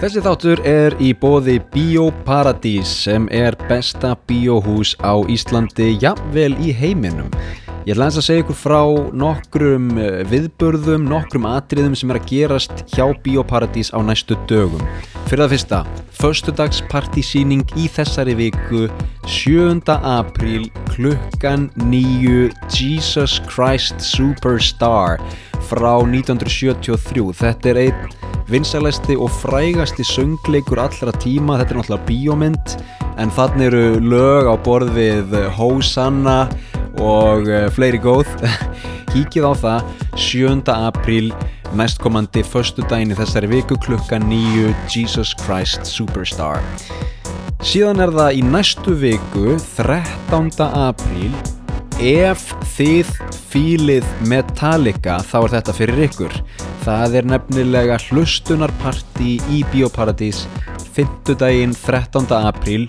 [0.00, 7.28] Þessi þáttur er í bóði Bíóparadís sem er besta bíóhús á Íslandi, jafnvel í heiminum.
[7.84, 8.80] Ég ætla að segja ykkur frá
[9.12, 14.80] nokkrum eh, viðburðum, nokkrum atriðum sem er að gerast hjá Bíóparadís á næstu dögum.
[15.28, 15.82] Fyrir það fyrsta,
[16.22, 18.86] förstudagspartísýning í þessari viku,
[19.28, 19.84] 7.
[20.00, 25.20] apríl, klukkan 9, Jesus Christ Superstar
[25.68, 27.28] frá 1973.
[27.44, 28.19] Þetta er einn
[28.50, 32.74] vinsalæsti og frægasti söngleikur allra tíma, þetta er náttúrulega bíómynd
[33.20, 36.48] en þannig eru lög á borð við Hosanna
[36.98, 38.26] og uh, fleiri góð
[39.12, 40.74] kíkið á það 7.
[40.74, 41.30] apríl
[41.78, 46.64] næstkomandi förstu daginn í þessari viku klukka 9 Jesus Christ Superstar
[47.62, 50.50] síðan er það í næstu viku 13.
[50.66, 51.59] apríl
[52.00, 52.46] ef
[52.78, 53.08] þið
[53.50, 56.36] fílið Metallica þá er þetta fyrir ykkur
[56.80, 60.46] það er nefnilega hlustunarparti í Bíóparadís
[60.96, 61.34] 5.
[61.42, 62.24] daginn 13.
[62.38, 62.86] apríl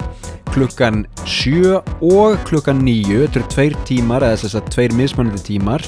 [0.53, 5.83] klukkan 7 og klukkan 9 þetta eru tveir tímar eða þess að tveir mismunandi tímar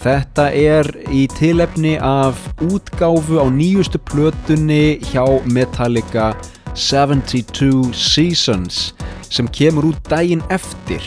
[0.00, 6.30] þetta er í tilefni af útgáfu á nýjustu plötunni hjá Metallica
[6.78, 8.92] 72 Seasons
[9.26, 11.02] sem kemur út daginn eftir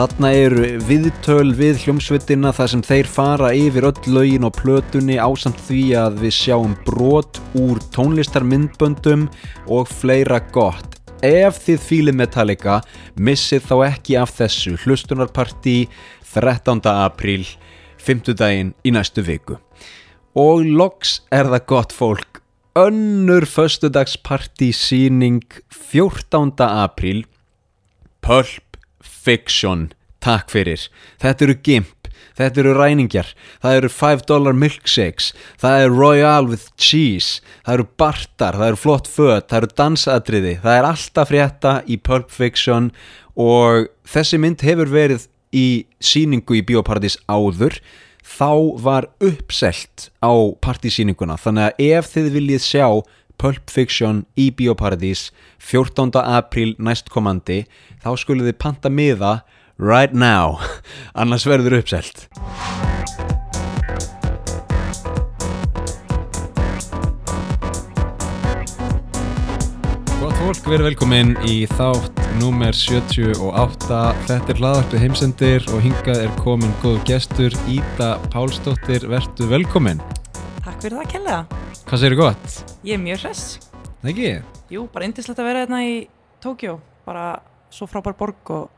[0.00, 5.58] Þarna eru viðtöl við hljómsveitina þar sem þeir fara yfir öll lögin og plötunni ásamt
[5.66, 9.26] því að við sjáum brot úr tónlistarmyndböndum
[9.68, 10.96] og fleira gott.
[11.20, 12.78] Ef þið fýlið Metallica,
[13.12, 15.76] missið þá ekki af þessu hlustunarparti
[16.30, 16.80] 13.
[16.94, 17.44] apríl,
[18.00, 18.32] 5.
[18.40, 19.58] daginn í næstu viku.
[20.32, 22.40] Og loks er það gott fólk,
[22.72, 25.44] önnur föstudagsparti síning
[25.92, 26.56] 14.
[26.70, 27.26] apríl,
[28.24, 28.69] Pulp
[29.20, 29.90] Fiction,
[30.24, 30.86] takk fyrir.
[31.20, 33.32] Þetta eru gimp, þetta eru ræningjar.
[33.62, 35.30] Það eru 5 dollar milkshakes.
[35.60, 37.40] Það eru royal with cheese.
[37.66, 39.48] Það eru bartar, það eru flott föt.
[39.50, 42.90] Það eru dansadriði, það er alltaf frétta í Pulp Fiction
[43.40, 47.80] og þessi mynd hefur verið í síningu í Bíóparadís áður.
[48.20, 48.52] Þá
[48.84, 52.86] var uppselt á partysýninguna þannig að ef þið viljið sjá
[53.40, 55.30] Pulp Fiction í Bíóparadís
[55.64, 56.12] 14.
[56.20, 57.62] apríl næstkomandi.
[58.04, 59.40] Þá skulle þið panta miða
[59.80, 60.60] right now.
[61.20, 62.26] Annars verður uppselt.
[70.20, 76.26] Gott fólk, við erum velkomin í þátt númer 78 Þetta er hlaðarpið heimsendir og hingað
[76.26, 80.04] er komin góð gestur Ída Pálsdóttir, vertu velkomin
[80.80, 81.34] Takk fyrir það að kella.
[81.90, 82.52] Hvað segir gott?
[82.88, 83.40] Ég er mjög hress.
[84.00, 84.28] Það ekki?
[84.72, 85.90] Jú, bara indislegt að vera hérna í
[86.40, 87.24] Tókjó bara
[87.68, 88.70] svo frábær borg og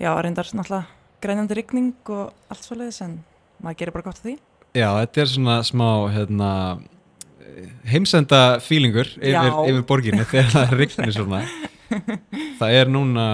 [0.00, 0.88] já, reyndar náttúrulega
[1.20, 3.18] grænandi rigning og allt svo leiðis en
[3.60, 4.34] maður gerir bara gott af því.
[4.72, 5.86] Já, þetta er svona smá
[6.16, 6.50] hérna,
[7.92, 11.44] heimsenda fílingur yfir, yfir borginni þegar það rignir svona.
[12.56, 13.30] Það er núna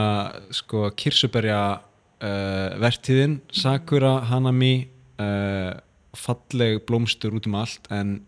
[0.51, 4.81] sko kirsuberja uh, vertíðin, sakura, hanami
[5.15, 5.79] uh,
[6.19, 8.21] falleg blómstur út um allt en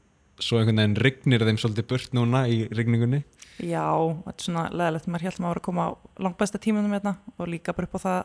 [0.42, 3.22] svo einhvern veginn rignir þeim svolítið burt núna í rigningunni.
[3.56, 3.88] Já,
[4.26, 5.90] þetta er svona leðilegt maður held maður að koma á
[6.26, 8.18] langbæsta tímunum hérna og líka bara upp á það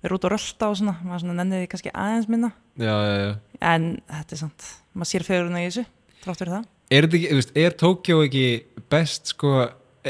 [0.00, 2.52] vera út og rölda og svona, maður svona nenniði kannski aðeins minna.
[2.80, 3.32] Já, já, já.
[3.72, 5.84] En þetta er sant, maður sér fegurinn í þessu
[6.22, 6.68] trátt fyrir það.
[6.90, 8.44] Er, þetta ekki, þú veist, er Tókjó ekki
[8.90, 9.56] best sko,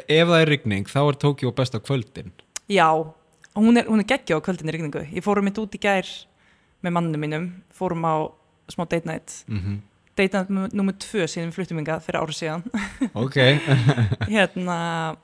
[0.01, 2.35] ef það er rigning þá er Tókjó best á kvöldin?
[2.71, 5.03] Já, og hún er, hún er geggja á kvöldinni rigningu.
[5.11, 6.09] Ég fórum mitt út í gær
[6.85, 8.15] með mannum mínum fórum á
[8.75, 9.79] smá date night mm -hmm.
[10.17, 12.63] date night nummer tvö síðan við fluttum yngar fyrir ára síðan
[13.15, 13.37] Ok,
[14.35, 15.17] hérna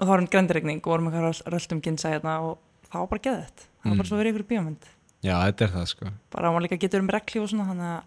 [0.00, 2.58] og þá var hann grændiregning og vorum eitthvað röldum ginsa hérna og
[2.92, 3.96] það var bara geðið það var Mm.
[3.98, 4.82] bara svo verið ykkur bíómynd
[5.22, 7.80] já þetta er það sko bara hann var líka getur um rekli og svona hann
[7.80, 8.02] að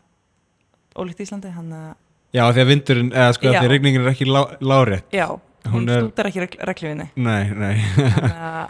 [0.95, 1.93] ólíkt Íslandi hann að
[2.33, 3.59] Já, því að vindurinn, eða sko, Já.
[3.59, 5.03] því að rigningin er ekki lá, lárétt.
[5.11, 7.75] já, Hún er- stútar ekki reklifinni Nei, nei.
[7.95, 8.69] þannig að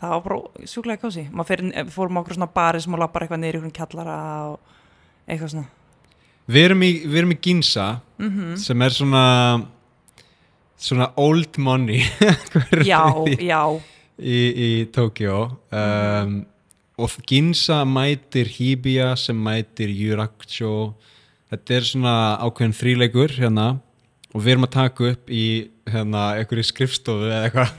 [0.00, 0.98] það var bara sjúklega
[1.46, 4.16] fyrir, við fórum á okkur svona bari sem og lappar eitthvað niður í okkur kjallara
[4.50, 4.58] og
[5.26, 5.70] eitthvað svona.
[6.46, 7.86] Við erum í, við erum í Ginza,
[8.22, 9.22] mm sem er svona,
[10.78, 12.04] svona old money.
[12.86, 13.62] Já, í, já,
[14.18, 14.36] í,
[14.66, 15.40] í Tókjó.
[15.74, 16.38] Um,
[16.96, 20.94] og Ginza mætir Hibiya sem mætir Yurakucho.
[21.50, 23.66] Þetta er svona ákveðin þríleikur hérna.
[24.32, 25.44] Og við erum að taka upp í
[25.88, 27.74] hérna einhverju skrifstofu eða eitthvað,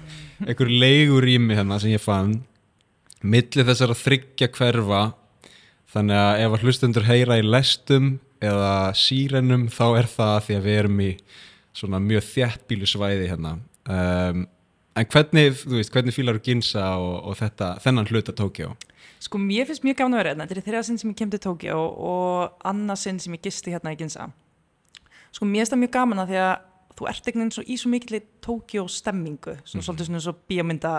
[0.46, 2.38] einhverju leigurými hérna sem ég fann.
[3.26, 5.02] Milli þessar að þryggja hverfa
[5.98, 8.12] þannig að ef að hlustendur heyra í lestum
[8.44, 11.12] eða sírenum þá er það því að við erum í
[11.78, 13.56] svona mjög þjættbílu svæði hérna
[13.90, 14.44] um,
[14.98, 18.72] en hvernig, þú veist, hvernig fílar þú Ginsa og, og þetta, þennan hluta Tókjó?
[19.22, 21.34] Sko mér finnst mjög gaman að vera hérna, þetta er þriða sinn sem ég kem
[21.34, 21.78] til Tókjó
[22.10, 24.28] og annað sinn sem ég gisti hérna í Ginza.
[25.34, 26.56] Sko mér finnst það mjög gaman að því að
[26.98, 29.86] þú ert einhvern veginn svo, í svo mikill Tókjó stemmingu, svona Mhm.
[29.88, 30.94] svolítið svona svo bíómynda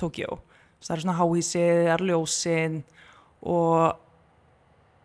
[0.00, 0.38] Tókjó
[0.84, 2.76] það er svona háísið, það er ljósin
[3.42, 3.96] og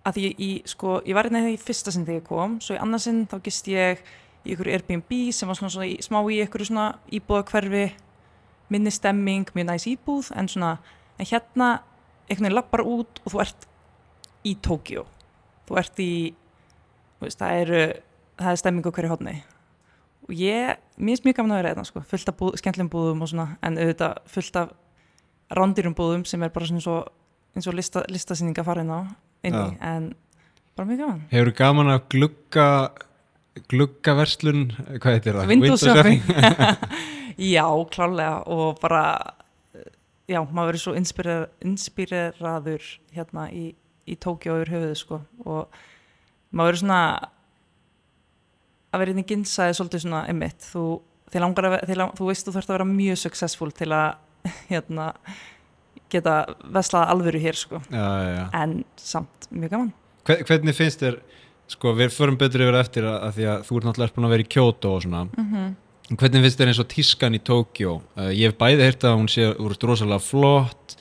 [0.03, 2.81] að því í, sko, ég var hérna í fyrsta sinn þegar ég kom, svo í
[2.83, 4.01] annarsinn þá gist ég
[4.43, 7.85] í ykkur Airbnb sem var svona, svona í, smá í ykkur svona íbúða hverfi
[8.73, 10.75] minni stemming, mjög næs íbúð en svona,
[11.19, 11.69] en hérna
[12.27, 13.67] einhvern veginn lappar út og þú ert
[14.43, 15.05] í Tókjó
[15.67, 16.13] þú ert í
[17.17, 17.81] þú veist, það eru
[18.39, 19.35] það er stemming á hverju hodni
[20.23, 23.23] og ég, mér finnst mjög gaman að vera hérna sko, fullt af búð, skemmtilegum búðum
[23.23, 24.73] og svona en auðvitað fullt af
[25.53, 27.11] rándyrum búðum sem er bara svona eins og,
[27.55, 28.99] eins og lista, listasýninga farin á
[29.43, 30.09] inni, en
[30.77, 31.21] bara mjög gaman.
[31.31, 32.67] Hefur gaman að glugga
[33.69, 34.63] gluggaverslun,
[34.97, 35.51] hvað heitir það?
[35.51, 36.21] Windows shopping.
[37.53, 39.03] Já, klálega og bara
[40.29, 42.85] já, maður verið svo inspirer, inspireraður
[43.15, 43.63] hérna í,
[44.09, 45.79] í Tókjó yfir höfuðu sko og
[46.53, 46.99] maður verið svona
[48.93, 50.83] að vera inn í ginsaði svolítið svona emitt, þú,
[51.33, 54.13] að, lang- þú veist þú þarfst að vera mjög successful til að
[54.71, 55.09] hérna
[56.13, 56.35] geta
[56.75, 59.93] veslað alvöru hér sko Já, já, en samt mjög gaman
[60.23, 61.17] Hve- Hvernig finnst þér,
[61.67, 64.35] sko, við förum betur yfir eftir að, að því að þú ert náttúrulega búin að
[64.35, 65.73] vera í Kyoto og svona mm -hmm.
[66.19, 68.01] Hvernig finnst þér eins og tískan í Tókjó?
[68.17, 70.97] Uh, ég hef bæði heyrt að hún sé úr rosalega flott,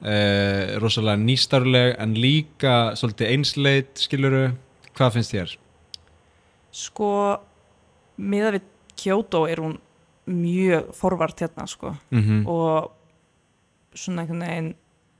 [0.00, 4.52] uh, rosalega nýstarleg en líka svolítið einsleit, skiluru.
[4.96, 5.52] Hvað finnst þér?
[6.72, 7.10] Sko,
[8.16, 8.62] miða við
[8.96, 9.76] Kyoto er hún
[10.26, 11.94] mjög forvart hérna, sko.
[12.10, 12.90] Mm Og
[13.98, 14.70] svona einhvern veginn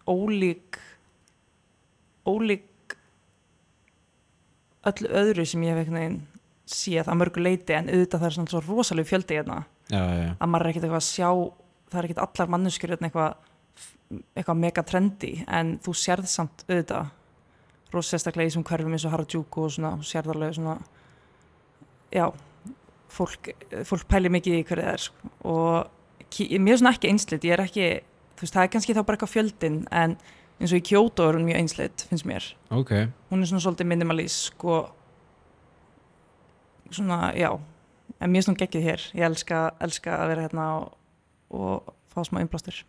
[0.09, 0.79] ólík,
[2.29, 2.97] ólík
[4.89, 6.21] öllu öðru sem ég hef einhvern veginn
[6.69, 10.17] séð að mörgu leiti en auðvitað það er svona svo rosalega fjöldi hérna Já, já,
[10.21, 10.33] já.
[10.37, 11.29] að maður er ekkert eitthvað að sjá,
[11.89, 13.37] það er ekkert allar manneskjur hérna eitthvað,
[14.37, 17.15] eitthvað mega trendi en þú sérð samt auðvitað
[17.95, 20.75] rosa sérstaklega í þessum hverfum eins og Harajuku og svona, þú sérð alveg svona
[22.13, 22.27] já,
[23.17, 23.49] fólk,
[23.89, 25.33] fólk pæli mikið í hverju það er sko.
[25.49, 27.89] og mér er svona ekki einslit, ég er ekki
[28.39, 30.17] þú veist, það er kannski þá bara eitthvað fjöldin en
[30.59, 32.93] eins og í Kyoto er hún mjög einslit, finnst mér Ok.
[33.31, 34.93] hún er svona svolítið minimalísk og
[36.91, 37.51] svona, já
[38.21, 40.95] en mér er svona geggið hér, ég elska, elska að vera hérna og,
[41.51, 42.85] og fá smá innblástur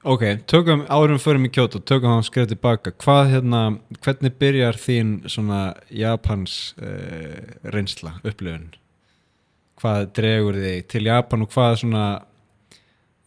[0.00, 2.94] Ok, tökum árum förum í Kyoto, tökum hann skrið tilbaka.
[2.96, 3.58] Hvað hérna,
[4.00, 7.36] hvernig byrjar þín svona Japans uh,
[7.68, 8.70] reynsla, upplifun?
[9.76, 12.04] Hvað dregur þig til Japan og hvað svona,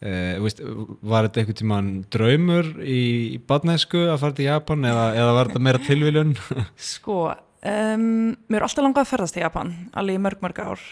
[0.03, 0.59] uh, veist,
[1.01, 2.99] var þetta einhvern tímann draumur í,
[3.35, 6.35] í badnæsku að fara til Japan eða, eða var þetta meira tilviljun?
[6.93, 8.09] Sko, um,
[8.47, 10.83] mér er alltaf langað að ferðast í Japan, alveg í mörg, mörg ár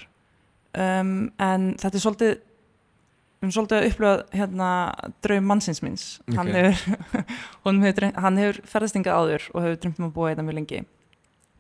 [0.77, 2.39] um, en þetta er svolítið
[3.41, 4.69] við erum svolítið að upplifa hérna
[5.25, 6.57] draum mannsins minns hann, Ok.
[6.61, 10.59] hefur, hefur, hann hefur ferðast hingað áður og hefur drömt um að búa hérna mjög
[10.59, 10.81] lengi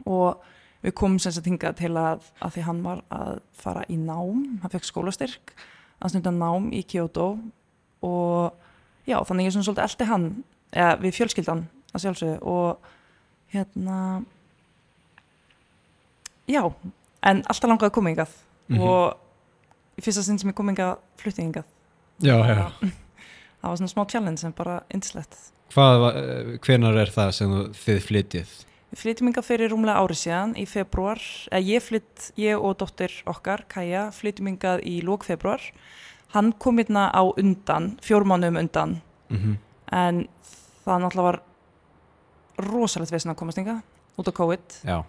[0.05, 0.43] og
[0.85, 4.43] við komum sem sagt hingað til að, að því hann var að fara í nám
[4.61, 5.55] hann fekk skólastyrk
[6.01, 7.27] hann stundar nám í Kyoto
[8.01, 8.53] og
[9.07, 10.25] já, þannig ég er svona svolítið eldi hann
[10.71, 11.63] eða við fjölskyldan
[11.93, 12.77] að sjálfsögðu og
[13.53, 13.97] hérna
[16.51, 16.63] já,
[17.27, 18.37] en alltaf langaði að koma hingað
[18.71, 18.79] Mhm.
[18.87, 19.17] og
[19.99, 21.65] í fyrsta sinn sem ég kom hingað flutti hingað
[22.23, 22.71] Já, já.
[23.59, 25.35] það var svona smá challenge en bara yndislegt
[25.71, 28.49] Hvað, eh, hvenær er það sem þið flytjið?
[28.91, 33.13] Við flytjum hingað fyrir rúmlega árið síðan í februar, eða ég flytt, ég og dóttir
[33.31, 35.63] okkar, Kaja, flytjum hingað í lók februar.
[36.35, 39.59] Hann kom hérna á undan, fjórmánum undan, Mm
[39.91, 40.21] en
[40.85, 41.39] það náttúrulega var
[42.71, 43.81] rosalegt vesen að komast hingað
[44.19, 44.77] út á COVID.
[44.87, 45.03] Já,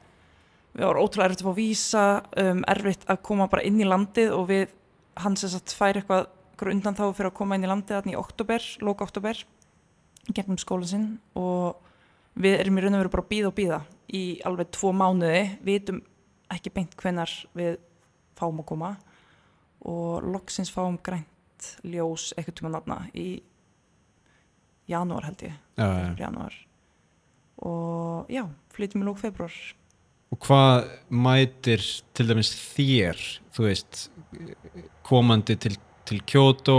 [0.73, 2.05] Við var ótrúlega erfitt að fá vísa,
[2.41, 4.71] um, erfitt að koma bara inn í landið og við,
[5.21, 6.31] hann sem sagt fær eitthvað,
[6.73, 9.43] undan þá fyrir að koma inn í landið þarna í oktober, lók oktober,
[10.33, 11.77] gegnum skólan sinn og
[12.35, 13.81] við erum í raun og veru bara að býða og býða
[14.13, 16.03] í alveg tvo mánuði, vitum
[16.53, 17.79] ekki beint hvenar við
[18.39, 18.93] fáum að koma.
[19.89, 23.43] Og loksins fáum grænt ljós eitthvað tíma náttúrulega í
[24.91, 26.11] janúar held ég, já, já.
[26.21, 26.59] janúar.
[27.63, 29.55] Og já, flytjum í lók februar
[30.33, 31.83] Og hvað mætir
[32.17, 33.19] til dæmis þér,
[33.53, 34.07] þú veist,
[35.05, 35.75] komandi til,
[36.09, 36.77] til Kyoto,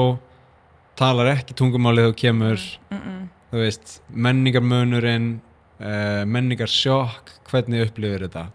[0.97, 3.27] talar ekki tungumálið þú kemur, mm -mm.
[3.53, 5.27] Þú veist, menningarmunurinn,
[5.77, 8.47] uh, menningarsjokk, hvernig upplifir þetta?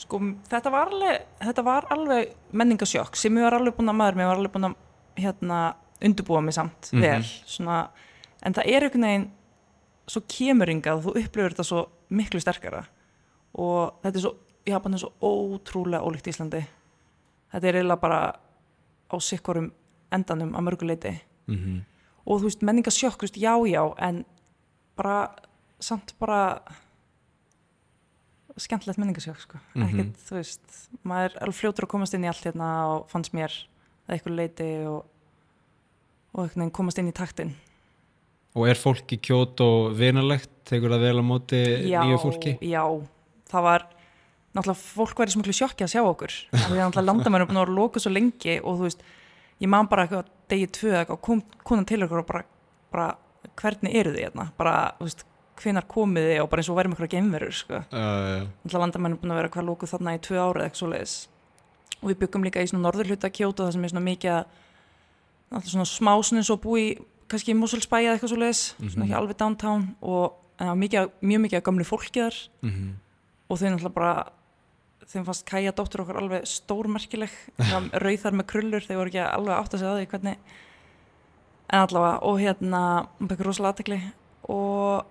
[0.00, 4.18] Sko, þetta var alveg, þetta var alveg menningasjokk sem ég var alveg búin að maður,
[4.18, 4.78] mér var alveg búin að
[5.22, 5.58] hérna,
[6.02, 7.00] undurbúa mig samt Mhm.
[7.04, 7.76] vel, svona,
[8.42, 9.30] en það er einhvern veginn
[10.08, 12.86] svo kemurringað, þú upplifir þetta svo miklu sterkara
[13.54, 14.34] og þetta er svo,
[14.66, 16.64] Japan er svo ótrúlega ólíkt Íslandi
[17.52, 18.34] þetta er eiginlega bara
[19.12, 19.70] á sikkorum
[20.10, 21.84] endanum að mörguleiti Mm
[22.26, 24.24] og þú veist, menningasjokk, þú veist, já, já en
[24.96, 25.16] bara,
[25.82, 26.60] samt bara
[28.60, 29.58] skemmtilegt minningasjök sko.
[29.74, 29.88] Mhm.
[29.88, 33.52] ekkert, þú veist, maður er fljótur að komast inn í allt hérna og fannst mér
[34.08, 35.04] að eitthvað leiti og,
[36.34, 37.54] og komast inn í taktin
[38.52, 40.50] Og er fólk í Kyoto vinalegt?
[40.68, 42.52] Tekur það vel á móti nýju fólki?
[42.60, 42.84] já,
[43.48, 43.86] það var
[44.52, 47.60] náttúrulega fólk var í smuklu sjokki að sjá okkur því að náttúrulega landamæður er búin
[47.60, 49.04] að vera lókuð svo lengi og þú veist,
[49.64, 52.44] ég man bara eitthvað degi tvö eitthvað, kom konan til okkur og bara,
[52.92, 53.08] bara
[53.58, 54.46] hvernig eru þið hérna?
[54.58, 55.24] Bara, þú veist,
[55.62, 56.40] hvenar komið þið?
[56.42, 57.80] Og bara eins og verðum ykkur að geimverur sko.
[57.92, 61.14] Uh, landamæður er búin að vera hvað lókuð þarna í tvö ára eða eitthvað svoleiðis.
[62.02, 64.60] Og við byggum líka í svona norðurhluta Kyoto það sem er svona mikið að-
[65.52, 66.98] náttúrulega svona smá svona eins og búi í
[67.30, 70.38] kannski Mosulsbæ eða eitthvað svoleiðis svona ekki alveg downtown og
[70.82, 72.38] mikið, af- mjög mikið að gamlu fólki þar.
[72.66, 72.92] Mm
[73.52, 74.12] og þau náttúrulega bara
[75.10, 77.32] þeim fannst Kaja dóttur okkar alveg stórmerkileg
[78.04, 80.38] rauðar með krullur þau voru ekki alveg átt að segja á því hvernig
[81.72, 82.82] en allavega og hérna
[83.18, 84.00] hún bekkur rosalega aðtekli
[84.52, 85.06] og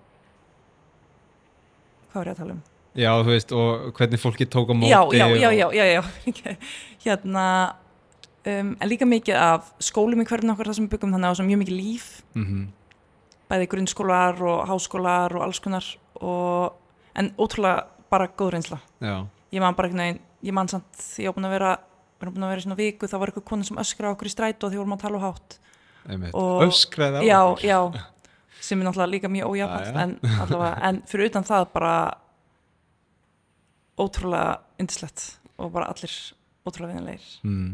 [2.12, 2.62] hvað var ég að tala um?
[2.92, 5.84] Já, þú veist, og hvernig fólki tók á móti já, já, já, og- já, já,
[5.96, 6.56] já.
[7.06, 7.44] hérna
[8.44, 11.32] um, en líka mikið af skólum í hverjum okkar þar sem við byggum þannig að
[11.32, 12.62] það var mjög mikið líf Mhm.
[13.52, 15.84] bæði grunnskólar og háskólar og alls konar
[16.20, 16.72] og,
[17.16, 21.28] en ótrúlega bara góð reynsla Já, ég man bara einhvern veginn, ég man samt ég
[21.28, 21.72] var búin að vera,
[22.18, 24.30] við erum búin að vera í svona viku þá var eitthvað konu sem öskra okkur
[24.30, 25.58] í strætó því við vorum að tala og hátt
[26.32, 27.66] Og- Öskraði á já, okkur.
[27.68, 27.78] já,
[28.62, 30.02] sem er náttúrulega líka mjög Já, ójafnætt já.
[30.02, 31.92] en, en fyrir utan það bara
[34.00, 35.24] ótrúlega indislegt
[35.60, 36.14] og bara allir
[36.66, 37.72] ótrúlega vinnilegir mm.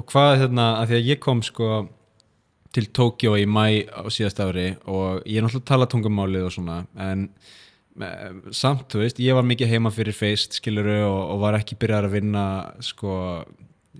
[0.00, 1.66] Og hvað hérna, að því að ég kom sko
[2.72, 6.54] til Tókjó í mæ á síðast ári og ég er náttúrulega að tala tungumálið og
[6.54, 7.26] svona en
[8.56, 12.08] samt, þú veist, ég var mikið heima fyrir feist, skiluru, og, og var ekki byrjað
[12.08, 12.44] að vinna
[12.84, 13.16] sko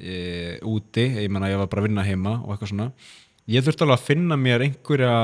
[0.00, 2.90] e, úti, ég menna ég var bara að vinna heima og eitthvað svona.
[3.50, 5.16] Ég þurfti alveg að finna mér einhverja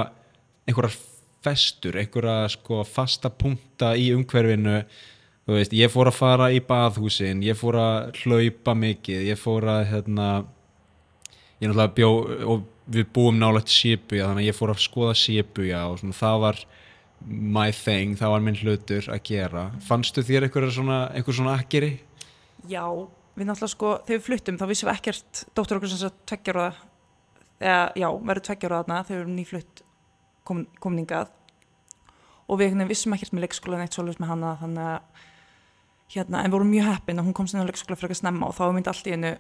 [0.68, 0.98] einhverjar
[1.46, 4.82] festur, einhverja sko fasta punkta í umhverfinu.
[5.48, 9.64] Þú veist, ég fór að fara í baðhúsin, ég fór að hlaupa mikið, ég fór
[9.64, 10.26] að hérna,
[11.56, 12.10] ég náttúrulega bjó
[12.52, 16.42] og við búum nálægt Shibuya þannig að ég fór að skoða Shibuya og svona, það
[16.44, 16.60] var
[17.26, 19.64] my thing, það var minn hlutur að gera.
[19.84, 21.96] Fannstu þér einhver svona, svona akkeri?
[22.66, 22.84] já,
[23.38, 26.80] við náttúrulega sko, þegar við fluttum þá vissum við ekkert, dóttur okkur sem tveggjar og
[27.60, 29.82] eða, já, verður tveggjar og þarna þegar við erum nýflutt
[30.48, 31.32] kom, komningað
[32.48, 35.22] og við vissum ekkert með leikskóla neitt svolítið með hana þannig að
[36.14, 38.48] hérna, en við vorum mjög heppin að hún kom sinna á leikskóla fyrir að snemma
[38.48, 39.32] og þá myndi allt í einu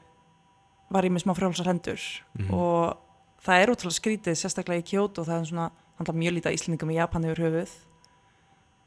[0.92, 2.04] var ég með smá frjálsar hendur.
[2.48, 5.66] Og það er ótrúlega skrítið sérstaklega í Kyoto það er svona,
[5.98, 7.72] handla mjög lítið íslendingum í Japan yfir höfuð.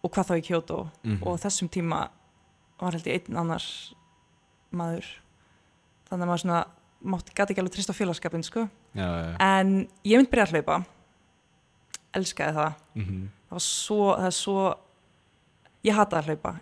[0.01, 0.77] Og hvað þá í Kyoto.
[1.03, 1.19] Mhm.
[1.27, 2.09] og þessum tíma
[2.81, 3.65] var held ég einn annar
[4.73, 5.05] maður.
[6.09, 6.61] Þannig að maður svona
[7.01, 8.69] mátti gæti ekki alveg trist á félagskapin sko.
[8.95, 9.35] Já, já, já.
[9.39, 10.85] en ég myndi byrja að hlaupa.
[12.13, 12.73] Elskaði það.
[12.95, 14.61] Mm það var svo, það er svo
[15.83, 16.53] ég hata að hlaupa.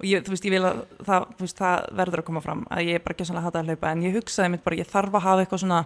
[0.00, 2.90] Og ég, þú veist, ég vil að það, veist, það verður að koma fram að
[2.90, 3.92] ég bara ekki svona hata að hlaupa.
[3.94, 5.80] En ég hugsaði mitt bara, ég þarf að hafa eitthvað svona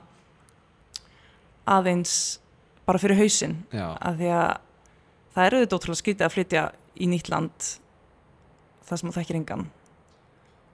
[1.68, 2.14] aðeins
[2.88, 3.59] bara fyrir hausinn.
[3.75, 3.87] Já.
[4.00, 4.54] að því að
[5.35, 6.62] það er auðvitað ótrúlega skrítið að flytja
[6.99, 7.68] í nýtt land
[8.88, 9.66] það sem þú þekkir engan.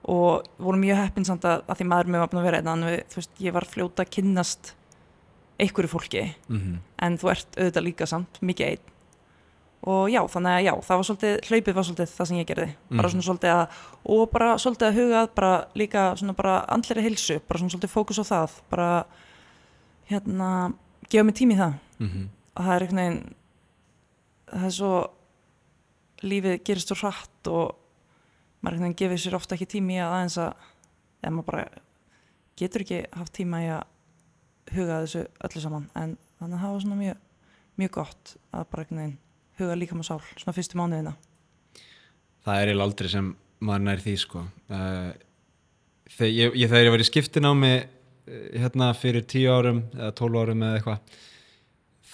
[0.05, 3.19] Og voru mjög heppin samt að, að því maður með búin að vera einn þú
[3.19, 4.73] veist, ég var fljóta að kynnast
[5.59, 6.25] einhverju fólki.
[6.51, 8.91] Mm en þú ert auðvitað líka samt mikið einn.
[9.85, 12.67] Og já, þannig að já, það var svolítið hlaupið var svolítið það sem ég gerði.
[12.89, 13.11] Bara Mhm.
[13.11, 13.67] svona svolítið að,
[14.15, 17.93] og bara svolítið að huga að bara líka svona bara andleri hilsu bara svona svolítið
[17.93, 18.51] fókus á það.
[18.71, 19.05] Bara
[20.09, 20.73] hérna,
[21.09, 22.29] gefa mig tími í það -hmm.
[22.55, 23.35] og það er einhvern veginn
[24.51, 24.93] það er svo
[26.25, 27.75] lífið gerist svo hratt og
[28.61, 30.53] maður einhvern veginn gefur sér ofta ekki tími að aðeins að
[31.21, 31.65] eða maður bara
[32.59, 33.83] getur ekki haft tíma í að
[34.75, 35.87] huga þessu öllu saman.
[35.95, 37.21] En þannig að það var svona mjög,
[37.81, 39.17] mjög gott að bara einhvern veginn
[39.59, 41.15] huga líka með sál svona fyrstu mánuðina.
[42.45, 43.29] Það er eiginlega aldrei sem
[43.65, 44.41] maður nær því sko.
[44.69, 45.11] Uh,
[46.15, 47.85] þegar ég, ég, þegar ég var í skiptinámi eh,
[48.61, 51.21] hérna fyrir tíu árum eða tólf árum eða eitthvað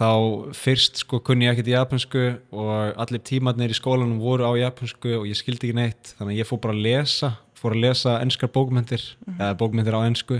[0.01, 0.10] þá
[0.58, 2.24] fyrst sko kunni ég ekkert japansku
[2.58, 6.15] og allir tímarnir í skólanum voru á japansku og ég skildi ekki neitt.
[6.17, 7.31] Þannig að ég fór bara að lesa
[7.62, 9.03] fór að lesa enskar bókmyndir
[9.38, 10.39] eða bókmyndir á ensku.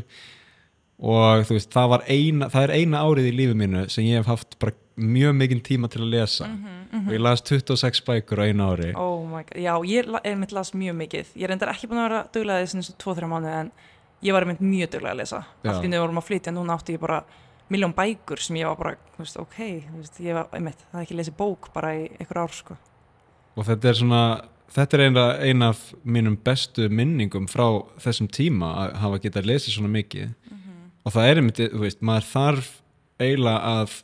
[1.02, 4.30] Og þú veist, það eina það er eina árið í lífi mínu sem ég hef
[4.30, 6.50] haft bara mjög mikinn tíma til að lesa.
[7.06, 8.92] Og ég las 26 bækur á einu ári.
[8.98, 11.32] Oh my god, já, ég la- einmitt las mjög mikið.
[11.38, 13.72] Ég er endar ekki búin að vera duglega þessi 2-3 mánuði en
[14.24, 15.44] ég var einmitt mjög duglega að lesa.
[15.66, 17.24] Allt í nöðu vorum að flytja, núna átti ég bara
[17.72, 21.00] miljón bækur sem ég var bara, þú veist, ok þú veist, ég var, einmitt, það
[21.00, 22.78] er ekki lesið bók bara í einhver ár, sko.
[23.56, 24.24] Og þetta er svona
[24.72, 27.66] þetta er eina, eina af mínum bestu minningum frá
[28.02, 30.32] þessum tíma að hafa getað lesið svona mikið.
[31.02, 32.72] Og það er einmitt, þú veist, maður þarf
[33.22, 34.00] eiginlega að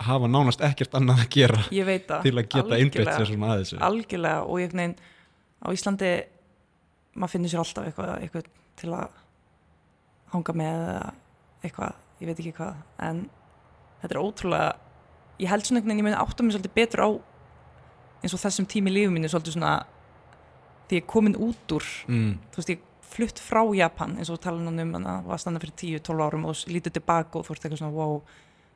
[0.00, 3.16] hafa nánast ekkert annað að gera það, til að geta algjörlega.
[3.16, 3.80] sér svona að þessu.
[3.90, 4.94] Algjörlega og ég, nein,
[5.60, 6.12] á Íslandi
[7.20, 8.48] maður finnir sér alltaf eitthvað, eitthvað
[8.80, 9.18] til að
[10.32, 11.04] hanga með eða
[11.66, 13.24] eitthvað, ég veit ekki hvað en
[14.02, 14.70] þetta er ótrúlega
[15.40, 17.10] ég held svona einhvern veginn, ég meni átta mig svolítið betur á
[18.20, 19.74] eins og þessum tími í lífum mínu svolítið svona
[20.90, 22.30] því ég er komin út úr mm.
[22.52, 25.62] þú veist, ég flutt frá Japan eins og tala nú um hana, var að standa
[25.62, 28.20] fyrir 10-12 árum og lítið tilbaka og þú veist eitthvað svona wow,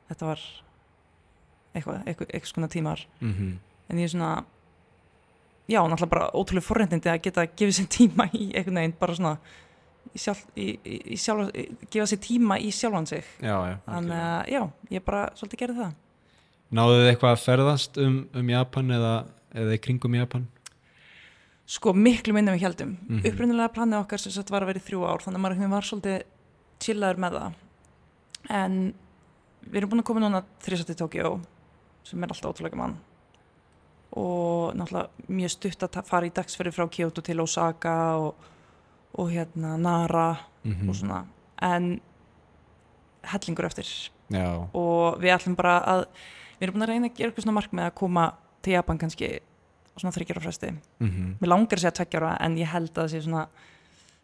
[0.09, 0.43] þetta var
[1.75, 3.55] eitthvað, eitthvað, eitthvað svona tímar Mm
[3.89, 4.45] en ég er svona
[5.69, 9.35] já, náttúrulega bara ótrúlega forrendindi að geta gefið sér tíma í einhvern veginn bara svona
[10.13, 11.51] í sjálf, í, í, sjálf,
[11.91, 14.61] gefa sér tíma í sjálfan sig þannig að já,
[14.95, 16.01] ég bara svolítið gerði það
[16.75, 19.15] Náðu þið eitthvað að ferðast um, um Japan eða,
[19.53, 20.47] eða í kringum Japan?
[21.65, 23.07] sko miklu minna við heldum mm.
[23.09, 23.25] -hmm.
[23.31, 25.87] upprunnilega planið okkar sem sagt var að vera í þrjú ár þannig að maður var
[25.89, 26.23] svolítið
[26.79, 27.53] chillaður með það
[28.59, 28.93] en
[29.65, 31.31] við erum búin að koma núna þrjusat í Tókjó
[32.05, 32.97] sem er alltaf ótrúlega mann
[34.15, 38.35] og náttúrulega mjög stutt að fara í dagsferði frá Kyoto til Osaka og,
[39.17, 41.25] og hérna Nara Mm og svona.
[41.61, 42.01] En
[43.23, 43.85] hellingur eftir.
[44.33, 46.05] Já, og við ætlum bara að
[46.57, 48.23] við erum búin að reyna að gera eitthvað svona markmið að koma
[48.65, 49.29] til Japan kannski
[49.95, 50.71] svona þryggjara fresti.
[50.99, 53.47] Mm mér langar að segja tveggjara en ég held að það sé svona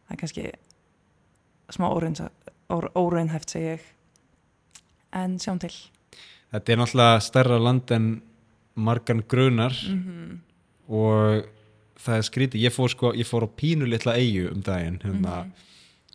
[0.08, 0.52] það er kannski
[1.72, 1.88] smá
[2.96, 3.82] óraunhæft segi ég.
[5.14, 5.74] En sjáum til.
[6.52, 8.22] Þetta er náttúrulega stærra land en
[8.76, 9.76] margan grunar.
[9.88, 10.40] Mm
[10.92, 11.46] og
[12.02, 15.44] það er skrítið, ég fór sko, ég fór á pínu litla eigu um daginn, hérna.
[15.46, 15.68] Mhm.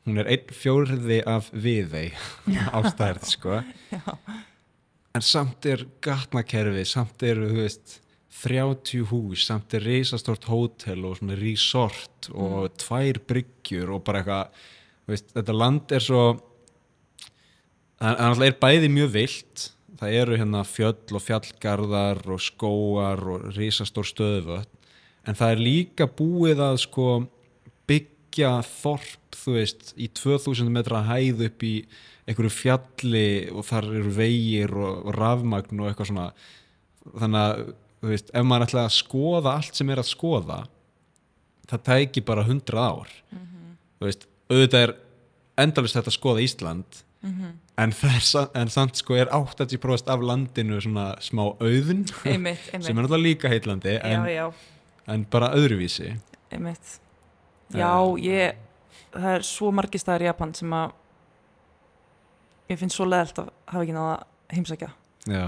[0.07, 2.13] hún er einn fjórði af viðei
[2.79, 3.63] ástæðir, sko.
[3.91, 4.03] Já.
[5.15, 8.01] en samt er gatnakerfi, samt er, veist
[8.37, 14.61] 30 hús, samt er reisastort hótel og svona resort og tvær bryggjur og bara eitthvað
[15.09, 16.23] veist, þetta land er svo
[17.97, 19.67] það er bæði mjög vilt
[19.97, 24.76] það eru hérna fjöll og fjallgarðar og skóar og risastór stöðvöld
[25.27, 27.07] en það er líka búið að sko
[27.91, 31.75] byggja þorp þú veist í 2000 metra hæð upp í
[32.27, 36.29] einhverju fjalli og þar eru vegir og, og rafmagn og eitthvað svona.
[37.07, 37.61] Þannig að
[38.03, 40.61] þú veist, ef maður ætla að skoða allt sem er að skoða
[41.71, 43.11] það tæki bara 100 ár.
[43.99, 44.95] Þú veist, auðvitað er
[45.63, 47.03] endalist þetta að skoða Ísland
[47.81, 52.05] en, það er, sa- en samt sko er 80% af landinu svona smá auðun
[52.85, 54.45] sem er náttúrulega líka heitlandi en, já, já,
[55.11, 56.15] en bara öðruvísi?
[56.55, 56.99] Einmitt.
[57.75, 57.91] Já,
[58.23, 58.57] ég
[59.15, 60.95] það er svo margir staðar í Japan sem að
[62.71, 64.17] ég finn svo leðalt að hafa ekki náða
[64.55, 64.91] heimsækja.
[65.27, 65.47] Já,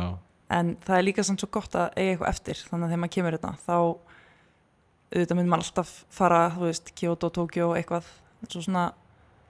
[0.59, 3.15] en það er líka samt svo gott að eiga eitthvað eftir þannig að þegar maður
[3.17, 3.77] kemur hérna þá
[5.09, 8.09] auðvitað mynd maður alltaf fara þú veist, Kyoto, Tokyo, eitthvað.
[8.47, 8.91] Svo svona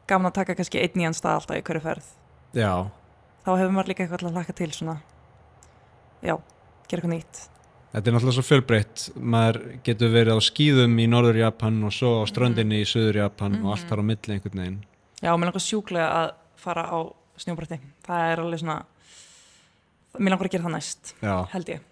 [0.08, 2.10] gaman að taka kannski einn nýjan stað alltaf í hverju ferð.
[2.56, 2.72] Já,
[3.44, 4.98] þá hefur maður líka eitthvað að laka til svona
[6.22, 6.34] já,
[6.88, 7.40] gera eitthvað nýtt
[7.92, 9.06] þetta er náttúrulega svo fjölbreytt.
[9.16, 13.58] Maður getur verið á skýðum í norður Japan og svo á ströndinni í söður Japan
[13.62, 14.78] og allt þar á milli einhvern veginn.
[15.22, 16.98] Já, mér langar sjúklega að fara á
[17.38, 18.78] snjóbrætti það er alveg svona
[20.18, 21.86] mér langar að gera það næst, já, held ég.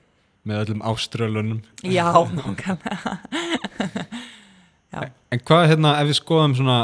[0.46, 2.06] Með öllum áströlunum já,
[2.38, 3.16] nákvæmlega.
[5.34, 6.78] En hvað hérna, ef við skoðum svona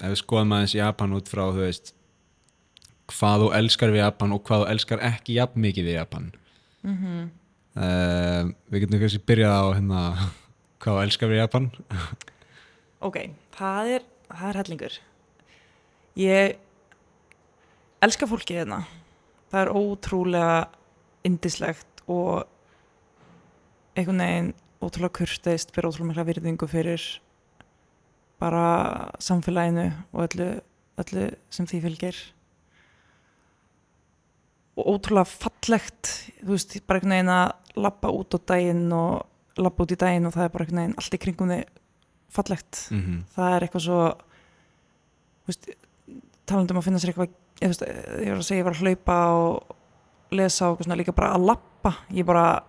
[0.00, 1.92] ef við skoðum aðeins Japan út frá þú veist
[3.10, 6.32] hvað þú elskar við Japan og hvað þú elskar ekki jafn mikið við Japan?
[6.86, 7.28] Mm
[7.76, 10.02] uh, við getum kannski byrjað á hérna
[10.82, 11.70] hvað elskar við Japan
[13.00, 13.16] Ok,
[13.56, 14.96] það er, það er hellingur.
[16.20, 16.58] Ég
[18.04, 18.80] elska fólkið hérna.
[19.48, 20.58] Það er ótrúlega
[21.24, 22.44] indislegt og
[23.96, 24.52] einhvern veginn
[24.84, 27.06] ótrúlega kurteist, fyrir ótrúlega mikla virðingu fyrir
[28.40, 30.50] bara samfélaginu og öllu,
[31.00, 32.20] öllu sem því fylgir.
[34.78, 36.08] Ótrúlega fallegt,
[36.40, 40.28] þú veist, bara einhvern veginn að labba út á daginn og labba út í daginn
[40.28, 41.64] og það er bara einhvern veginn allt í kringum þig
[42.30, 43.20] fallegt mm -hmm.
[43.34, 44.00] það er eitthvað svo
[45.42, 45.68] þú veist,
[46.46, 47.28] talandi um að finna sér eitthvað
[47.60, 49.76] ég, veist, ég var að segja, ég var að hlaupa og
[50.30, 52.62] lesa og svona líka bara að lappa ég bara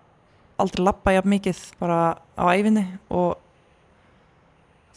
[0.58, 3.38] aldrei lappa jafn mikið bara á æfinni og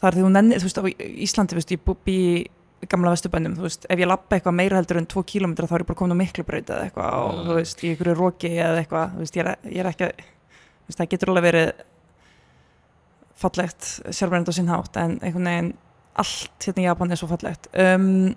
[0.00, 0.84] það er því hún nenni þú veist, á
[1.24, 2.48] Íslandi, þú veist, ég bú- bý í
[2.90, 5.84] gamla vesturbænum, þú veist, ef ég lappa eitthvað meira heldur en tvo kílómetra þá er
[5.84, 7.42] ég bara komin á miklu braut eða eitthvað og Já.
[7.48, 10.88] þú veist, í einhverju roki eða eitthvað, þú veist, ég er, ég er ekki þú
[10.90, 11.72] veist, það getur alveg verið
[13.44, 15.72] fallegt sjálfrænd á sinn hátt en einhvern veginn
[16.22, 17.68] allt hérna í Japan er svo fallegt.
[17.74, 18.34] Um,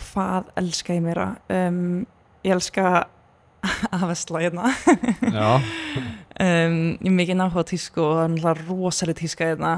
[0.00, 1.30] hvað elska ég meira?
[1.48, 2.04] Um,
[2.44, 3.06] ég elska
[3.94, 4.74] að vesla hérna.
[6.34, 9.68] Um, ég er mikið á tísku og það er náttúrulega rosalega tíska hérna.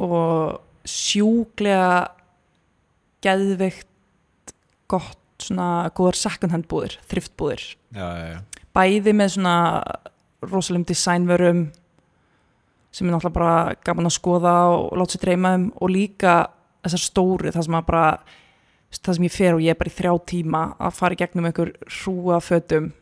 [0.00, 0.54] Og
[0.84, 2.10] sjúklega
[3.24, 4.54] geðveikt
[4.90, 8.66] gott svona góðar second hand búðir, þriftbúðir já, já, já.
[8.76, 9.56] bæði með svona
[10.44, 11.64] rosalegum designvörum
[12.94, 16.34] sem er náttúrulega bara gaman að skoða og láta sér dreyma um og líka
[16.84, 18.08] þessar stóru, það sem að bara
[18.94, 21.48] það sem ég fer og ég er bara í þrjá tíma að fara í gegnum
[21.48, 22.92] einhver hrúa fötum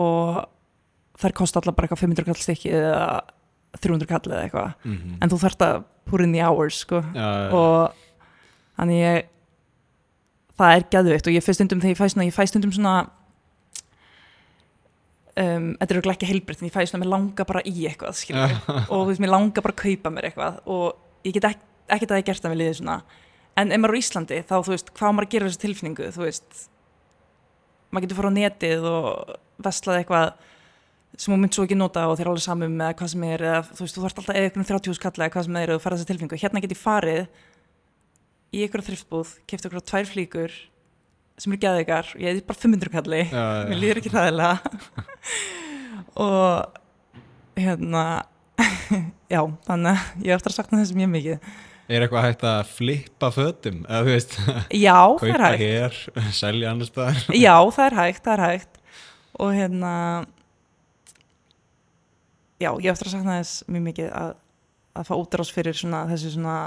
[0.00, 0.40] og
[1.20, 3.04] þær kosta allar bara eitthvað 500 kall stykki eða
[3.78, 4.72] 300 kall eða eitthvað.
[4.84, 5.16] Mm -hmm.
[5.20, 7.04] en þú þarft að put in the hours sko.
[7.14, 7.94] Já, og
[8.78, 9.24] þannig ég
[10.60, 12.94] það er gæðveitt og ég fæ stundum þegar ég fæ svona, ég fæ stundum svona
[15.40, 18.20] um, þetta er auðvitað ekki heilbritt en ég fæ svona, mér langa bara í eitthvað
[18.90, 22.14] og þú veist, mér langa bara að kaupa mér eitthvað og ég get ekki, ekkert
[22.14, 22.98] að ég gert það með liðið svona.
[23.58, 26.10] En ef maður er á Íslandi þá þú veist, hvað maður að gera þessu tilfinningu
[26.14, 26.60] þú veist?
[27.90, 29.32] Maður getur fara á netið og
[29.64, 30.28] vestlað eitthvað
[31.20, 33.60] sem þú mynd svo ekki nota og þeir alveg samum með hvað sem er eða
[33.68, 35.98] þú veist, þú þarft alltaf eða einhvern 30 skalla eða hvað sem er og fara
[35.98, 37.22] þessu tilfinningu hérna get ég farið
[38.50, 40.56] í einhverja þriftbúð, kefti einhverja tvær flíkur
[41.40, 43.68] sem eru gæðigar og ég hefði bara 500 kalli já, já.
[43.68, 44.54] mér líður ekki ræðilega
[46.26, 46.80] og
[47.60, 48.04] hérna
[49.34, 51.50] já, þannig að ég eftir að sakna þessu mjög mikið
[51.90, 53.78] Er eitthvað hægt að flippa fötum?
[53.88, 54.34] Eða þú veist,
[54.86, 55.96] já, það er kaupa hér,
[56.38, 57.24] selja annars staðar?
[57.34, 58.76] já, það er hægt, það er hægt
[59.40, 59.94] og hérna
[62.60, 64.34] já, ég eftir að sakna þess mjög mikið að,
[65.00, 66.58] að fá útrás fyrir svona þessi svona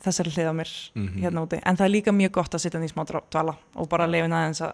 [0.00, 1.20] þessari hlið á mér Mhm.
[1.20, 4.06] hérna úti en það er líka mjög gott að sitja í smá dvala og bara
[4.06, 4.72] lefin aðeins að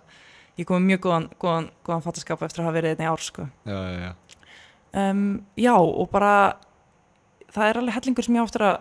[0.59, 3.48] ég komi mjög góðan, góðan, góðan fattaskap eftir að hafa verið einnig ár sko.
[3.66, 4.14] Já, já, já.
[5.11, 6.57] um, já og bara
[7.52, 8.81] það er alveg hellingur sem ég eftir að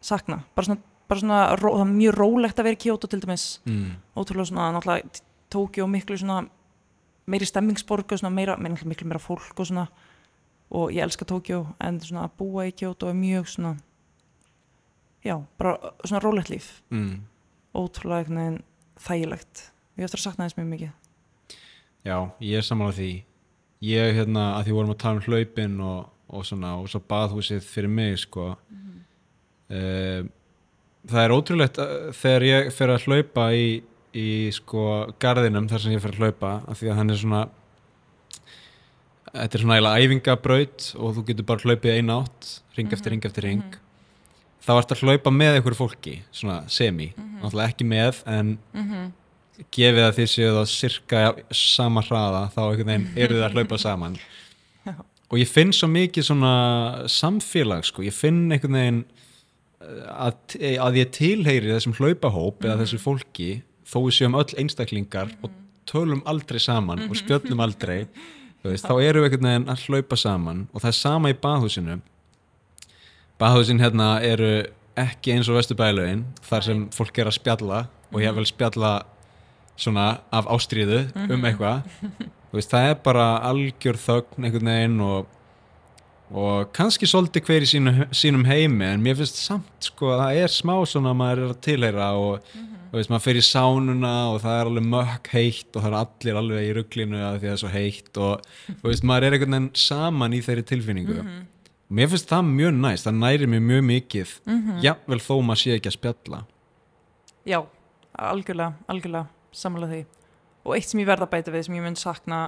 [0.00, 3.20] sakna bara svona, bara svona ró, það er mjög rólegt að vera í Kyoto til
[3.20, 3.96] dæmis Mm.
[4.16, 5.20] ótrúlega svona náttúrulega
[5.52, 6.48] Tókjó miklu svona
[7.26, 9.88] meiri stemmingsborg og svona meira, meira meira fólk og svona
[10.72, 13.74] og ég elska Tókjó en svona að búa í Kyoto er mjög svona
[15.22, 16.82] já, bara svona rólegt líf.
[16.90, 17.28] Mm.
[17.72, 18.62] ótrúlega einhvern veginn
[19.00, 19.60] þægilegt.
[19.96, 20.90] Ég eftir að sakna þess mjög mikið.
[22.04, 23.12] Já, ég er samanlega því.
[23.82, 27.64] Ég, hérna, að því vorum að tala um hlaupin og, og svona, og svo baðhúsið
[27.64, 28.82] fyrir mig, sko mm
[31.08, 33.66] það er ótrúlegt að, þegar ég fer að hlaupa í,
[34.12, 34.86] í sko
[35.22, 37.42] garðinum þar sem ég fer að hlaupa, af því að hann er svona
[39.32, 43.24] þetta er svona eiginlega æfingabraut og þú getur bara hlaupið einn átt, ring eftir ring
[43.28, 43.80] eftir ring
[44.62, 47.10] þá ertu að hlaupa með einhverju fólki, svona semi.
[47.40, 48.52] Náttúrulega ekki með, en
[49.74, 51.22] gefið að þið séu þá sirka
[51.56, 54.20] sama hraða þá einhvern veginn eru þið að hlaupa saman.
[55.32, 56.54] Og ég finn svo mikið svona
[57.10, 59.02] samfélag sko, ég finn einhvern veginn
[59.80, 63.50] eh, að, að ég tilheyri þessum hlaupahóp eða þessu fólki
[63.88, 65.56] þó við séum öll einstaklingar og
[65.88, 68.04] tölum aldrei saman og spjöllum aldrei
[68.70, 71.98] veist, þá eru við einhvern veginn að hlaupa saman og það er sama í baðhúsinu.
[73.42, 74.52] Baðhúsin hérna eru
[74.98, 77.80] ekki eins og vesturbælaugin þar sem fólk er að spjalla
[78.12, 78.92] og ég vil spjalla
[79.80, 81.86] svona af ástríðu um eitthvað.
[82.52, 85.30] Þú veist, það er bara algjör þögn einhvern veginn og,
[86.32, 90.42] og kannski svolítið hver í sínu, sínum heimi en mér finnst samt sko að það
[90.42, 92.46] er smá svona að maður er að tilheyra og
[92.92, 95.98] þú veist, maður fer í sánuna og það er alveg mökk heitt og það er
[95.98, 99.26] allir alveg í rugglinu að því að það er svo heitt og þú veist, maður
[99.28, 101.18] er einhvern veginn saman í þeirri tilfinningu.
[101.20, 104.34] Og mér finnst það mjög næst, það næri mér mjög mikið
[104.86, 106.42] jafnvel þó maður sé ekki að spjalla.
[107.48, 107.60] Já,
[108.32, 110.02] algjörlega, algjörlega samanlega því.
[110.62, 112.42] Og eitt sem ég verða að bæta við sem ég mun sakna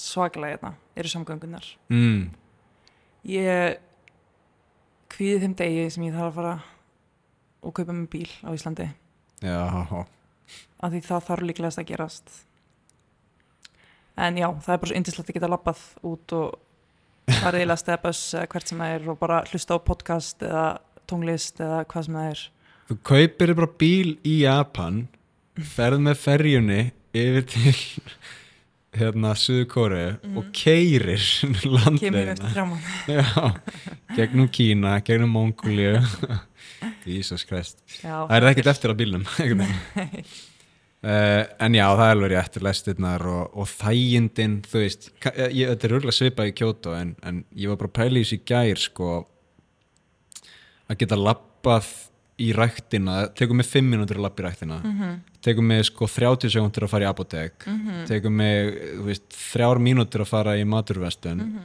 [0.00, 2.30] svakalega hérna eru samgöngunar mm.
[3.28, 3.80] Ég
[5.10, 6.54] kvíði þeim degi sem ég þarf að fara
[7.60, 8.88] og kaupa mig bíl á Íslandi.
[9.44, 9.58] Já,
[10.80, 12.32] af því það þarf líklegast að gerast.
[14.20, 16.58] En já, það er bara svo yndislegt að geta labbað út og
[17.40, 20.42] farið í last eða buss eða hvert sem það er og bara hlusta á podcast
[20.44, 20.64] eða
[21.10, 22.42] tónlist eða hvað sem það er.
[22.90, 25.04] Þú kaupir bara bíl í Japan
[25.60, 26.80] ferð með ferjunni
[27.16, 27.74] yfir til
[28.96, 30.00] hérna Suðu Kóru
[30.40, 32.80] og keirir kemur eftir landleina þrjá mánu
[33.14, 33.24] já,
[34.18, 35.94] gegnum Kína, gegnum Mongóliu
[37.06, 37.78] Jesus Christ.
[38.02, 39.34] Já, það er ekkert eftir á bílnum uh,
[41.60, 45.84] en já, það er alveg rétt lestirnar og, og þægindin þú veist, ka- ég, þetta
[45.90, 48.78] er örgulega svipað í kjóto en, en ég var bara að pæla í þessu gær
[48.88, 49.08] sko
[50.90, 51.86] að geta labbað
[52.40, 55.20] í ræktina tekum mig 5 minútur að labba í ræktina Mhm.
[55.42, 57.52] tekum mig sko 30 sekundur að fara í apotek
[58.08, 61.60] tekum mig, þú veist, þrjár mínútur að fara í maturvestun Mhm.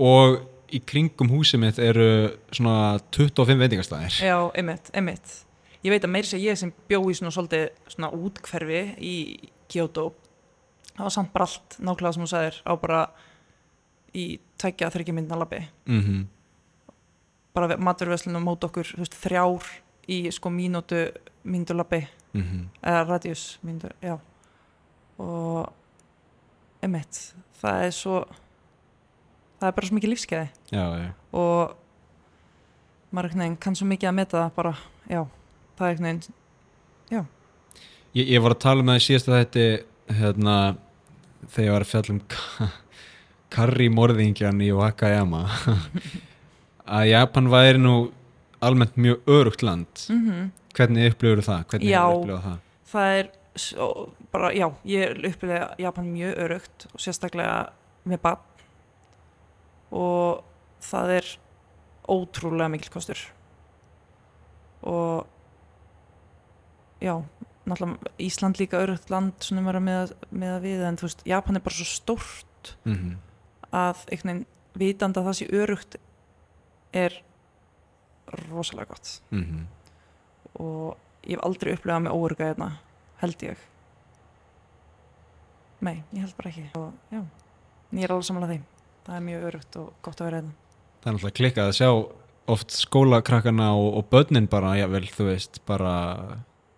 [0.00, 0.40] og
[0.72, 5.44] í kringum húsið mitt eru svona 25 veitingastæðir Já, einmitt, einmitt.
[5.84, 10.14] Ég veit að meiri sé ég sem bjó í svona svolítið svona útkverfi í Kyoto
[10.96, 13.06] það var samt bara allt nákvæmlega sem þú sagðir á bara
[14.14, 16.26] í tækja þryggja myndna labbi mm
[17.54, 19.66] bara maturveslun og mót okkur veist, þrjár
[20.10, 21.06] í sko mínútu
[21.44, 22.68] mínútu labbi -hmm.
[22.82, 24.18] eða radius mínútu, já.
[25.18, 25.72] Og
[26.82, 28.24] einmitt, það er svo
[29.60, 31.76] það er bara svo mikið lífskeiði já, já, og
[33.12, 34.76] maður kann svo mikið að meta það bara,
[35.08, 35.26] já,
[35.78, 36.34] það er einhvern veginn
[38.14, 39.62] Ég, ég var að tala með það í síðasta þetta
[40.20, 40.76] hérna,
[41.50, 42.68] þegar ég var að fjalla um ka-
[43.54, 45.40] karri-morðingjan í Wakayama
[46.84, 47.94] að Japan væri nú
[48.64, 51.60] almennt mjög örugt land mm hvernig upplifur það?
[51.70, 52.02] Hvernig Já.
[52.42, 52.54] það?
[52.90, 53.88] það er svo,
[54.32, 57.58] bara, já, ég uppilega Japan mjög örugt og sérstaklega
[58.04, 58.42] með bann
[59.94, 60.42] og
[60.82, 61.28] það er
[62.10, 63.22] ótrúlega mikil kostur
[64.82, 65.26] og
[66.98, 67.22] já,
[67.64, 71.22] náttúrulega Ísland líka örugt land svona um að með, með að við en þú veist,
[71.26, 73.14] Japan er bara svo stórt Mm
[73.74, 74.44] að einhvern veginn
[74.74, 75.96] vitandi að það sé örugt
[76.94, 77.16] er
[78.48, 79.20] rosalega gott.
[79.32, 79.64] -hmm.
[80.60, 82.70] og ég hef aldrei upplegað með óörga hérna,
[83.22, 83.56] held ég.
[85.84, 86.64] Nei, ég held bara ekki.
[86.78, 87.20] Og já,
[87.92, 88.60] ég er alveg samanlega því.
[89.04, 90.52] Það er mjög örugt og gott að vera hérna.
[91.02, 91.88] Það er náttúrulega klikkað að sjá
[92.54, 95.92] oft skólakrakkana og, og börnin bara, jável, þú veist, bara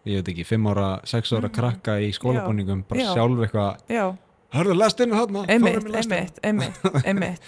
[0.06, 1.54] ég veit ekki, 5 ára, 6 ára Mhm.
[1.54, 3.14] krakka í skólabúningum, bara Já.
[3.14, 4.16] sjálf eitthvað já,
[4.54, 6.76] Hörðu, lestinu þarna, einmitt, fórum í lestina." einmitt, einmitt,
[7.08, 7.40] einmitt.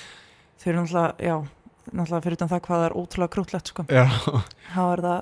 [0.59, 1.37] Þau eru náttúrulega, já
[1.93, 3.85] náttúrulega fyrir utan það hvað það er ótrúlega krútlegt sko.
[3.93, 4.05] Já,
[4.75, 5.21] þá er það,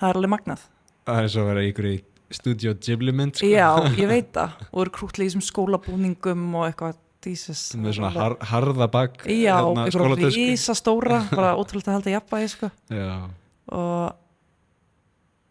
[0.00, 0.64] það er alveg magnað
[1.10, 1.96] það er svo að vera ykkur í
[2.30, 3.50] Studio Ghibli mynd sko.
[3.50, 8.10] já, ég veit það og eru krútlega í þessum skólabúningum og eitthvað, Jesus með svona
[8.14, 10.44] har, harða bak já, hérna, eitthvað skólatösku.
[10.48, 12.70] rísa stóra bara ótrúlega að halda jafnvægi sko.
[12.88, 13.10] Já,
[13.76, 14.06] og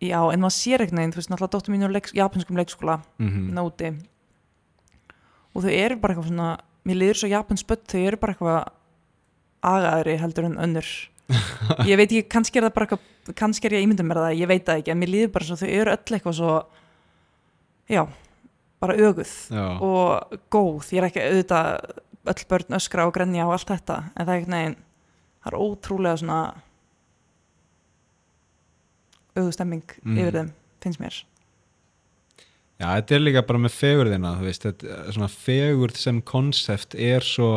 [0.02, 2.98] já, en maður sér ekkert neginn, þú veist, náttúrulega dóttur mín er leik, japanskum leikskóla
[3.20, 3.94] mhm, náti
[5.54, 6.50] og þau eru bara eitthvað svona
[6.88, 8.60] mér liður svo japansbött, þau eru bara eitthvað
[9.66, 10.90] agaðri heldur en önnur.
[11.90, 13.00] Ég veit ekki, kannski er það bara
[13.38, 15.58] kannski er ég ímynda mér það, ég veit það ekki en mér liður bara svo,
[15.62, 16.54] þau eru öll eitthvað svo
[17.94, 18.02] já,
[18.82, 21.70] bara öguð já, og góð, ég er ekki auðvitað
[22.34, 24.76] öll börn öskra og grenja og allt þetta en það er ekkert neginn,
[25.44, 26.40] það er ótrúlega svona
[29.38, 30.18] auðu stemming Mm.
[30.18, 30.52] yfir þeim,
[30.84, 31.18] finnst mér.
[32.80, 37.22] Já, þetta er líka bara með fegurðina, þú veist, þetta, svona fegurð sem konsept er
[37.22, 37.52] svo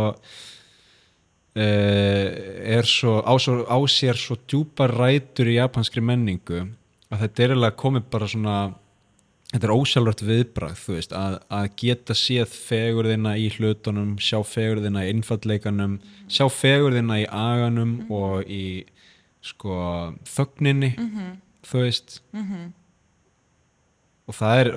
[1.53, 6.63] er svo á, svo á sér svo djúpar rætur í japanskri menningu
[7.13, 8.57] að þetta er eiginlega komið bara svona
[9.53, 15.05] þetta er ósjálfrætt viðbragð þú veist, að, að geta séð fegurðina í hlutunum, sjá fegurðina
[15.05, 15.99] í innfalleikanum,
[16.33, 18.87] sjá fegurðina í aganum og í
[19.45, 19.77] sko
[20.29, 20.95] þögninni
[21.69, 22.21] þú veist.
[24.31, 24.69] Og það er,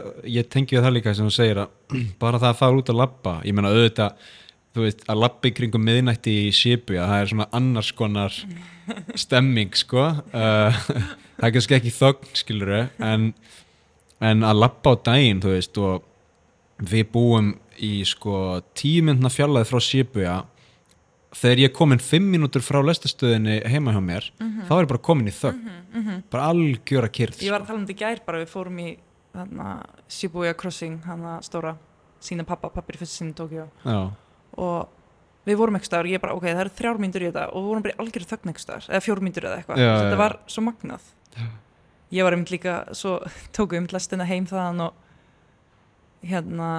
[0.41, 1.69] ég tengi það líka sem þú segir að
[2.23, 4.27] bara það að fara út að labba ég meina auðvitað,
[4.75, 8.39] þú veist að labba í kringum miðnætti í Shibuya það er svona annars konar
[9.17, 10.09] stemming sko.
[10.35, 10.81] Uh,
[11.37, 13.29] það er kannski ekki þögn skilur en,
[14.19, 16.11] en að labba á daginn þú veist og
[16.83, 20.35] við búum í sko tímyndna fjallaði frá Shibuya
[21.35, 25.03] þegar ég er komin fimm mínútur frá lestastöðinni heima hjá mér þá er ég bara
[25.03, 26.21] komin í þögn.
[26.31, 28.93] Bara algjöra kyrð Ég var að tala um þetta gær bara, við fórum í
[30.07, 31.75] Shibuya Crossing, hana stóra
[32.23, 34.15] sína pappa, pappir fyrst sinni Tokyo Já,
[34.55, 34.91] og
[35.45, 37.69] við vorum ekki staður, ég bara, ok, það eru þrjár mínútur í þetta og við
[37.69, 40.65] vorum bara í algjörðu þögn ekki staður, eða fjór mínútur eða eitthvað, þetta var svo
[40.65, 41.07] magnað.
[42.15, 43.17] Ég var einmitt líka, svo
[43.55, 45.01] tóku um lestina heim þaðan og
[46.25, 46.69] hérna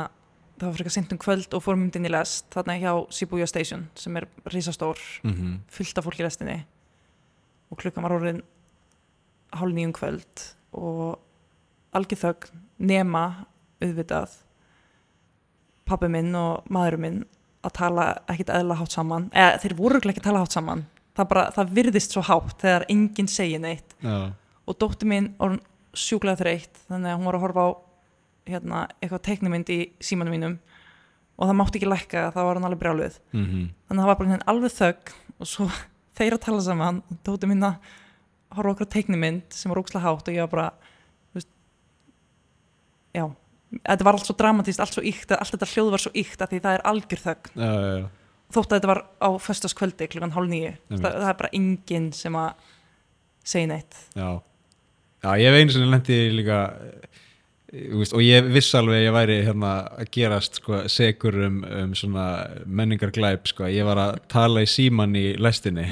[0.57, 3.47] það var frekar sent um kvöld og fórum um inn í lest þarna hjá Shibuya
[3.51, 6.57] Station sem er risastór, mm fullt af fólki í lestinni.
[7.71, 8.43] Og klukkan var orðin
[9.53, 11.19] hálf nýjum kvöld og
[11.97, 13.25] algjör þögn nema
[13.83, 14.39] auðvitað
[15.87, 17.21] pabbi minn og maðurinn minn
[17.65, 20.85] að tala ekkit eðla hátt saman eða þeir voru ekki að tala hátt saman.
[21.17, 23.97] Það, bara, það virðist svo hátt þegar enginn segir neitt.
[24.05, 24.33] Já,
[24.67, 25.57] og dóttir mín var
[25.97, 27.71] sjúklega þreytt þannig að hún var að horfa á
[28.47, 30.59] hérna, eitthvað teiknumynd í símanum mínum.
[31.37, 33.21] Og það mátti ekki lækka það var hann alveg brjáluð.
[33.33, 33.47] Mm
[33.87, 35.69] þannig að það var bara hérna alveg þögn og svo
[36.19, 37.81] þeir að tala saman og dóttir mín að
[38.57, 40.69] horfa okkur teiknumynd sem var ókslega hátt og ég var bara
[41.37, 41.51] veist,
[43.17, 43.27] já
[43.83, 46.55] þetta var allt svo dramatíst, allt svo ykt allt þetta hljóð var svo ykt að
[46.55, 47.53] því það er algjör þögn.
[47.57, 48.07] Já, já, já.
[48.57, 52.41] þótt að þetta var á föstaskvöldi klukkan hálf nýju það, það er bara enginn sem
[52.41, 52.73] að
[53.47, 54.01] segja neitt.
[54.17, 54.31] Já,
[55.27, 57.21] já ég hef einu sinni lendi líka eh,
[57.97, 61.95] veist, og ég viss alveg að ég væri hérna að gerast sko, segur um, um
[61.99, 62.27] svona
[62.65, 63.69] menningarglæp sko.
[63.71, 65.87] ég var að tala í síman í lestinni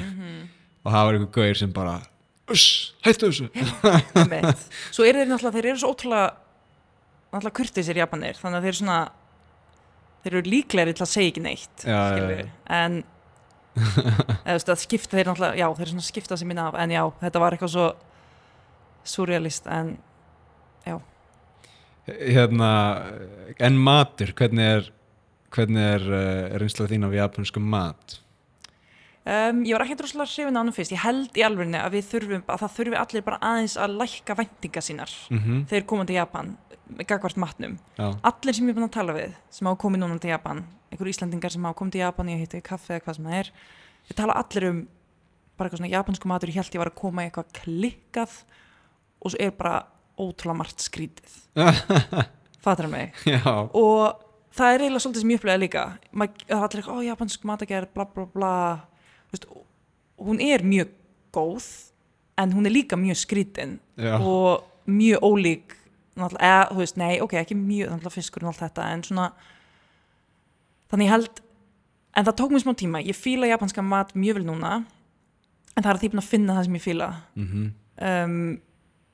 [0.85, 2.01] og það var einhver gauður sem bara
[2.53, 3.47] Uss, hættu þessu.
[4.93, 6.27] Svo eru þeir náttúrulega, þeir eru svo ótrúlega
[7.35, 8.99] náttúrulega kurtisir japanir þannig að þeir eru svona
[10.23, 12.47] þeir eru líklegri til að segja ekki neitt Já, já, já.
[12.79, 12.97] en
[13.75, 16.95] eða, að skipta þeir náttúrulega já, þeir eru svona að skipta sér minna af en
[16.95, 17.87] já, þetta var eitthvað svo
[19.05, 19.95] surrealist en
[22.05, 22.71] hérna,
[23.59, 24.91] en matur hvernig er
[25.55, 28.19] hvernig er uh, reynsla þín af japanskum mat
[29.25, 32.03] Um, ég var ekki droslega hrifin á hann fyrst, ég held í alvegni að við
[32.11, 36.17] þurfum, að það þurfi allir bara aðeins að lækka væntinga sínar mm þegar koma til
[36.19, 36.51] Japan,
[37.09, 37.73] gagvart matnum.
[37.97, 40.61] Já, allir sem ég er búin að tala við sem hafa komið núna til Japan,
[40.93, 43.49] einhverju Íslandingar sem hafa komið til Japan, ég heiti kaffe eða hvað sem það er
[44.05, 44.79] við tala allir um
[45.57, 48.33] bara eitthvað svona japansku matur, ég held ég var að koma í eitthvað klikkað
[49.25, 49.89] og svo er bara
[50.21, 51.33] ótrúlega margt skrítið.
[52.65, 53.09] Fattar mig?
[53.25, 53.41] Já,
[53.73, 54.21] og
[54.53, 55.97] það er eiginlega svolítið sem ég upplega líka.
[56.13, 57.01] Mað, það allir ó
[59.35, 59.47] veist,
[60.17, 60.93] hún er mjög
[61.35, 61.67] góð
[62.41, 65.75] en hún er líka mjög skrítin já, og mjög ólík
[66.15, 69.29] eða, þú veist, nei, ok, ekki mjög fiskur og allt þetta, en svona
[70.91, 71.41] þannig ég held
[72.15, 74.75] en það tók mér smá tíma, ég fíla japanska mat mjög vel núna
[75.75, 77.09] en það er að búin að finna það sem ég fíla.
[77.35, 77.65] Mhm,
[78.07, 78.37] um,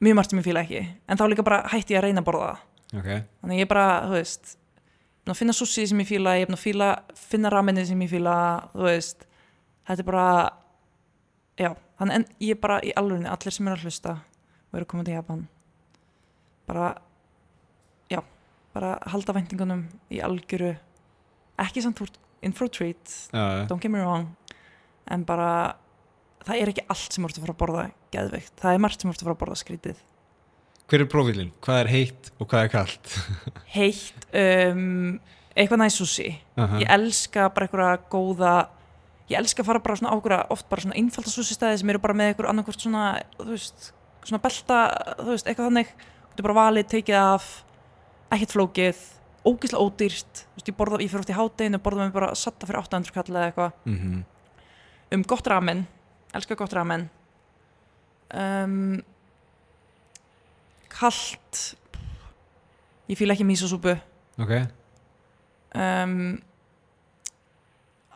[0.02, 2.28] mjög margt sem ég fíla ekki en þá líka bara hætti ég að reyna að
[2.30, 2.68] borða það.
[3.00, 3.10] Ok.
[3.42, 4.58] Þannig ég bara, þú veist
[5.38, 8.36] finna sushi sem ég fíla, ég að fíla finna ramenni sem ég fíla,
[8.74, 9.28] þú veist
[9.92, 10.28] þetta er bara
[11.60, 14.18] já, þannig en ég er bara í alvegni allir sem eru að hlusta
[14.72, 15.46] og eru koma til Japan
[16.70, 16.92] bara
[18.12, 18.22] já,
[18.76, 20.74] bara halda væntingunum í algjöru
[21.62, 24.32] ekki samt úr in for a treat já, don't get me wrong
[25.12, 25.76] en bara,
[26.46, 29.12] það er ekki allt sem ert að fara að borða geðveikt, það er margt sem
[29.12, 30.02] ert að fara að borða skrítið
[30.92, 31.54] hver er prófílinn?
[31.64, 33.16] hvað er heitt og hvað er kalt?
[33.76, 35.18] heitt, um,
[35.56, 36.80] eitthvað næst sushi Aha.
[36.80, 38.56] ég elska bara einhverja góða
[39.32, 42.02] ég elska að fara bara svona ákveða oft bara svona einfalda sushi stæði sem eru
[42.04, 43.06] bara með einhver annarkvort svona,
[43.40, 43.92] þú veist,
[44.28, 44.80] svona belta
[45.22, 47.48] þú veist, eitthvað þannig, þú getur bara valið tekið af,
[48.32, 49.02] ekkert flókið
[49.48, 52.68] ógislega ódýrt, þú veist, ég borða ég fyrir oft í hátteginu, borða með bara satta
[52.70, 54.20] fyrir 800 kall eða eitthvað, Mhm.
[55.18, 55.88] um gott ramen.
[56.34, 57.10] Elska gott ramen.
[58.34, 59.02] Um,
[60.92, 61.76] kalt.
[63.10, 63.92] Ég fíla ekki mísosúpu
[64.40, 64.52] ok,
[65.76, 66.40] um,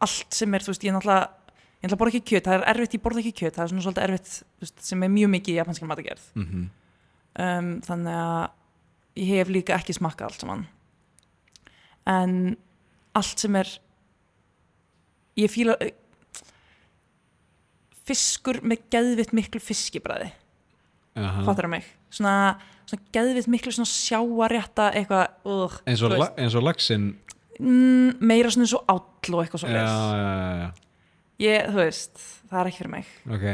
[0.05, 2.97] allt sem er, þú veist, ég náttúrulega ég náttúrulega borða ekki kjöt, það er erfitt,
[2.97, 5.53] ég borða ekki kjöt það er svona svolítið erfitt, þú veist, sem er mjög mikið
[5.53, 6.69] í japanskar matagerð mhm,
[7.45, 8.45] um, þannig að
[9.15, 10.63] ég hef líka ekki smakkað allt saman.
[12.05, 12.33] En
[13.15, 13.69] allt sem er
[15.39, 15.75] ég fíla
[18.05, 20.29] fiskur með geðvitt miklu fiskibræði
[21.17, 21.43] Aha.
[21.47, 21.87] fattar það mig?
[22.13, 22.35] Svona,
[22.85, 27.13] svona geðvitt miklu svona sjáarétta eitthvað uh, eins og, la, og laxinn
[27.59, 30.69] mm, meira svona og áll og eitthvað svo já, já, já,
[31.45, 33.15] ég, þú veist, það er ekki fyrir mig.
[33.29, 33.47] Ok.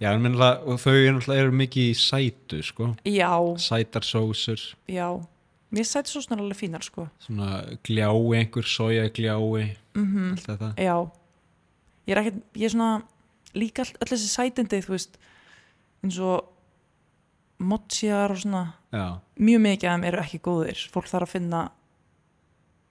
[0.00, 4.62] Já, en minna, og þau eru náttúrulega eru mikið í sætu sko, já, sætar sósur.
[4.88, 5.08] Já.
[5.70, 7.06] Mér svo snar alveg fínar sko.
[7.22, 10.70] Svona gljái einhver, soja gljái mm allt þetta.
[10.76, 10.96] Já.
[12.08, 13.02] Ég er ekki, ég er svona
[13.54, 15.20] líka all, öll þessi sætindi, þú veist
[16.02, 16.48] eins og
[17.60, 18.64] mochiar og svona.
[18.90, 20.82] Já, mjög mikið af þeim eru ekki góðir.
[20.90, 21.62] Fólk þarf að finna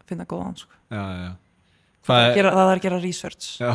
[0.10, 0.82] finna góðan sko.
[0.92, 1.32] já, já.
[2.10, 3.50] Það, er, er, gera, það er að gera research.
[3.62, 3.74] Já,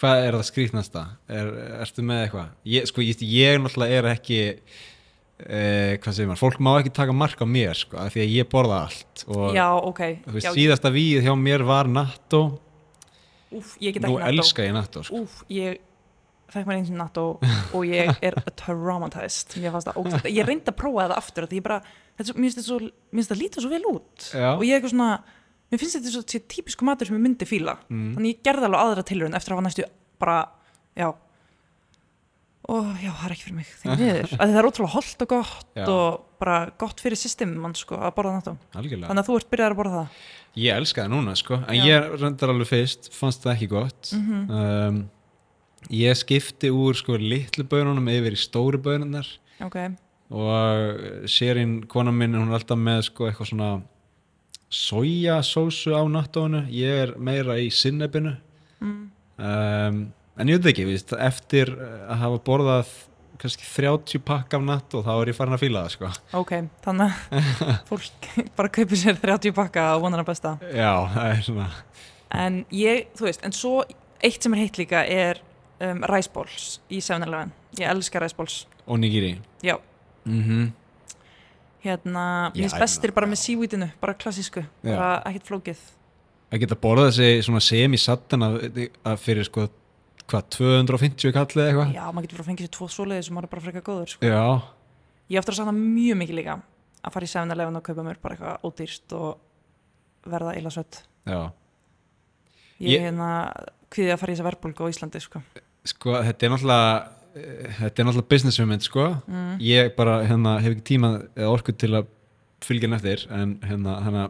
[0.00, 1.06] hvað er það skrýtnasta?
[1.32, 1.54] Er,
[1.86, 2.52] ertu með eitthvað?
[2.74, 4.40] Ég, sko, ég, ég náttúrulega er ekki
[5.44, 8.34] eh, hvað segir maður, fólk má ekki taka mark á mér sko, af því að
[8.34, 10.04] ég borða allt og já, ok.
[10.26, 12.44] þú veist, já, síðasta víð hjá mér var natto.
[13.56, 15.22] Úf, ég get nú ekki natto elska ég natto sko.
[15.22, 15.80] úf, ég
[16.52, 17.26] fekk mér eins og natto
[17.76, 19.56] og ég er traumatized.
[19.62, 21.80] Mér fannst það ógæst ég reyndi að prófa það aftur því ég bara,
[22.16, 22.60] mér finnst
[23.16, 24.28] þetta lítið svo vel út.
[24.30, 24.50] Já.
[24.54, 25.10] og ég er eitthvað svona,
[25.70, 28.10] mér finnst þetta svo típisku matur sem ég myndi fíla mm.
[28.16, 29.88] þannig ég gerði alveg aðra tilraun eftir að hafa næstu
[30.22, 30.36] bara,
[30.96, 31.10] já
[32.66, 35.30] og já, það er ekki fyrir mig því miður, að það er ótrúlega holdt og
[35.30, 35.84] gott Já.
[35.86, 39.74] og bara gott fyrir systemum mann sko að borða algjörlega þannig að þú ert byrjað
[39.74, 40.24] að borða það
[40.56, 41.84] Ég elska það núna sko, en Já.
[41.84, 44.12] ég reyndar alveg fyrst, fannst það ekki gott.
[44.16, 44.46] Mhm.
[44.56, 45.02] um,
[45.92, 49.28] ég skipti úr sko litlu bönunum yfir í stóru bönunar
[49.62, 49.76] ok,
[50.32, 53.68] og sérinn kona minn, hún er alltaf með sko eitthvað svona
[54.70, 58.36] sojasósu á nattónu, ég er meira í sinnebinu.
[58.80, 59.02] mm.
[59.36, 59.98] Um,
[60.40, 62.92] en ég veit ekki, víst, eftir að hafa borðað
[63.36, 66.08] kannski 30 pakk af natt og þá er ég farin að fíla það sko.
[66.40, 66.52] ok,
[66.86, 67.50] þannig að
[67.90, 71.66] fólk bara kaupir sér 30 pakka og vonar að besta Já, það er svona,
[72.32, 73.74] en ég, þú veist, en svo
[74.24, 75.42] eitt sem er heitt líka er
[75.84, 79.34] um, ræsbóls í 7-Eleven, ég elska ræsbóls onigiri.
[79.60, 79.76] já,
[80.24, 80.72] Mhm.
[81.86, 84.62] Hérna, mér finnst bestir bara með sívítinu, bara klassísku.
[84.84, 85.82] Bara ekkert flókið.
[86.52, 88.60] Að geta borðað þessi semi-sattan að,
[89.22, 89.66] fyrir sko
[90.30, 91.92] hvað, 250 kallið eða eitthvað?
[91.96, 94.12] Já, maður getur bara að fengið sér tvo svoleiði sem maður er bara frekar góður
[94.12, 94.30] sko.
[94.30, 94.42] já,
[95.30, 96.56] ég eftir að sagna mjög mikið líka
[97.06, 101.02] að fara í 7-Eleven og kaupa mér bara eitthvað ódýrst og verða illa sött.
[101.26, 101.40] Já,
[102.82, 103.30] ég er hérna
[103.94, 105.42] kviðið að fara í þessa verbulgu á Íslandi sko.
[105.86, 106.90] sko þetta er náttúrulega
[107.36, 109.08] þetta er náttúrulega business hugmynd sko.
[109.26, 109.56] Mm.
[109.62, 112.12] ég bara hérna hef ekki tíma eða orku til að
[112.64, 114.22] fylgja henni eftir en hérna, hérna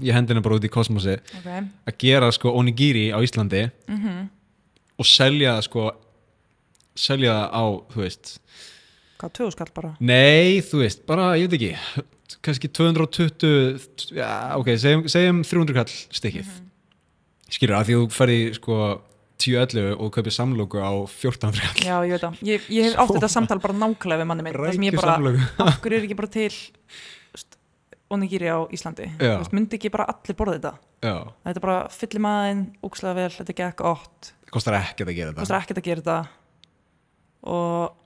[0.00, 1.50] ég hendi henni bara út í kosmosi ok.
[1.90, 4.30] Að gera sko onigiri á Íslandi mm
[4.94, 5.88] og selja sko
[6.94, 8.28] selja það á, þú veist.
[9.18, 9.88] Hvað, tvöðu skall bara?
[9.98, 12.04] Nei, þú veist, bara, ég veit ekki
[12.46, 16.46] kannski 220 já, ok, segjum, segjum 300 kall stikkið.
[16.46, 16.64] Mm
[17.54, 18.78] skilur að því að þú ferði sko
[19.42, 23.16] 10-11 og kaupir samlóku á 14 kall já, ég veit það, ég, ég hef átt
[23.16, 26.18] þetta samtal bara nákvæmlega við manni minn, það sem ég bara af hverju er ekki
[26.20, 26.52] bara til
[27.34, 27.58] veist,
[28.14, 29.10] onigiri á Íslandi?
[29.18, 30.74] Veist, myndi ekki bara allir borða þetta?
[31.04, 31.16] Já,
[31.48, 35.32] þetta er bara fyllir maðin, úkslega vel þetta er gekk gott, kostar ekkert að gera
[35.32, 35.42] þetta.
[35.42, 36.18] Kostar ekkert að gera þetta.
[37.54, 37.96] Og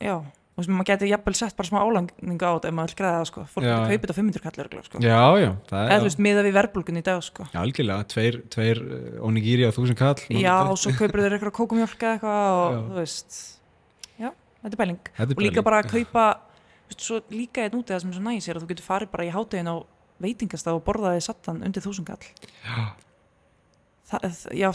[0.00, 0.14] já
[0.60, 3.20] og sem maður getur jafnvel sett bara smá álangningu á þetta ef maður vil græða
[3.20, 3.70] það sko, fólk Já.
[3.72, 5.00] getur kaupið þetta á 500 kallir örugglega, sko.
[5.00, 7.46] já, já, það eða er þú veist, miða við verbulgun í dag sko.
[7.50, 11.56] já, algjörlega, tveir, tveir uh, onigiri á þúsund kall já, og svo kaupir þeir eitthvað
[11.58, 12.80] kókumjólk eða eitthvað og Já.
[12.90, 13.40] þú veist
[14.20, 14.30] já,
[14.60, 16.24] þetta er bæling Þetta er og líka bara að kaupa
[16.90, 19.12] veist, svo líka einn úti það sem er svo næs er að þú getur farið
[19.16, 19.76] bara í háttegin á
[20.20, 22.92] veitingastaf og borðaði sattan undir þúsungall Já.
[24.12, 24.68] það, ég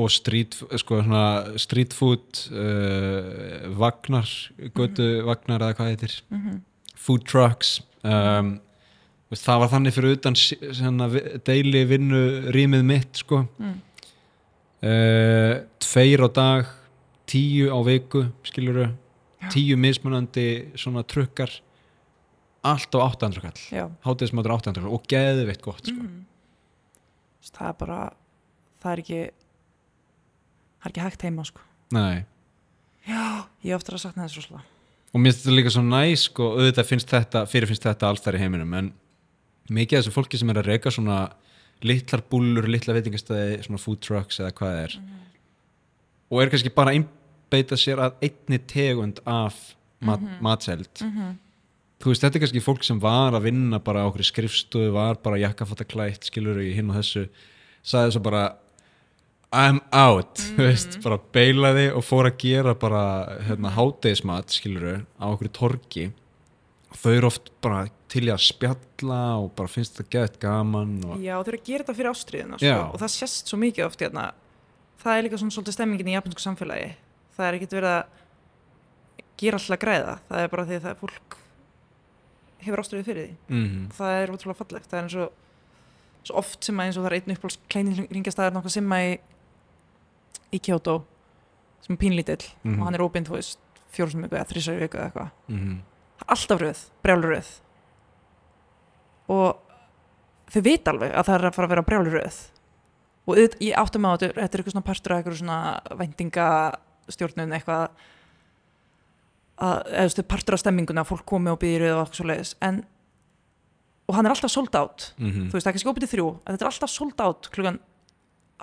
[0.00, 4.28] og street, sko, svona street food uh, vagnar
[4.76, 6.18] götu vagnar eða hvað heitir.
[6.32, 6.60] Mm
[7.00, 8.56] food trucks um,
[9.30, 10.36] veist, það var þannig fyrir utan
[11.46, 12.22] deili vinnu
[12.54, 13.44] rýmið mitt sko.
[13.60, 13.78] Mm.
[14.84, 16.70] uh, tveir á dag
[17.30, 18.90] tíu á viku skiluru
[19.50, 20.46] tíu mismunandi
[20.78, 21.52] svona trukkar
[22.66, 25.96] allt á 800 kall já, hátíðismátur 800 kall og geðveitt gott sko.
[25.96, 26.24] mm.
[27.48, 28.00] það er bara
[28.82, 29.22] það er ekki
[30.80, 31.64] það er ekki hægt heima sko.
[31.94, 32.24] Nei.
[33.08, 33.24] Já,
[33.66, 34.64] ég áttur að sakna þess rosalega.
[35.10, 38.24] Og mér finnst þetta líka svo næs sko, auðvitað finnst þetta, fyrir finnst þetta alls
[38.24, 38.92] þar í heiminum en
[39.70, 41.20] mikið af þessu fólki sem er að reyka svona
[41.86, 44.96] litlar búlur, litla veitingastæði svona food trucks eða hvað er
[46.30, 49.56] og er kannski bara að einbeita sér að einni tegund af
[50.04, 50.90] mat, matseld.
[51.02, 51.38] Mm
[52.00, 55.18] þú veist, þetta er kannski fólk sem var að vinna bara á okkur skrifstofu, var
[55.20, 57.26] bara jakkafatta klætt skilur í hinn og þessu
[57.84, 58.44] sagði svo bara
[59.50, 63.02] I'm out, þú veist, bara beilaði og fór að gera bara
[63.48, 66.04] hérna, hátegismat, skilur á okkur torgi.
[66.90, 70.96] Og þau eru oft bara til í að spjalla og bara finnst þetta gett gaman
[71.06, 73.86] og já, þau eru að gera þetta fyrir ástriðina sko, og það sést svo mikið
[73.86, 74.24] oft hérna.
[75.02, 76.88] það er líka svona svolítið stemmingin í japansku samfélagi.
[77.36, 78.16] Það er ekkert verið að
[79.40, 80.16] gera alltaf græða.
[80.28, 81.36] Það er bara því að það er fólk
[82.60, 83.36] hefur ástriði fyrir því.
[83.54, 84.90] Mm, það er ótrúlega fallegt.
[84.90, 88.56] Það er eins og svo oft sem að eins og það er einn uppáhalds kleinringastæðar
[88.58, 89.14] nokkað sem að í,
[90.52, 91.04] í Kyoto
[91.80, 92.78] sem er pínlítill Mhm.
[92.80, 93.28] og hann er óbind,
[94.10, 95.30] sem viku eða þrísar viku eða eitthvað.
[95.48, 95.78] Mm,
[96.20, 97.50] er alltaf röð, brjálur röð
[99.30, 99.56] og
[100.50, 102.38] þau vita alveg að það er að fara að vera brjálur röð
[103.30, 105.58] og ég áttum á þetta þetta er eitthvað svona partur af eitthvað svona
[106.00, 107.84] væntingastjórnun eitthvað
[109.60, 112.82] að, eða veist, partur af stemminguna fólk komi og býðir og eitthvað svo leiðis en
[114.10, 115.12] og hann er alltaf sold out.
[115.22, 117.50] Mm, þú veist, það er kannski opið til þrjú en þetta er alltaf sold out
[117.54, 117.76] klukkan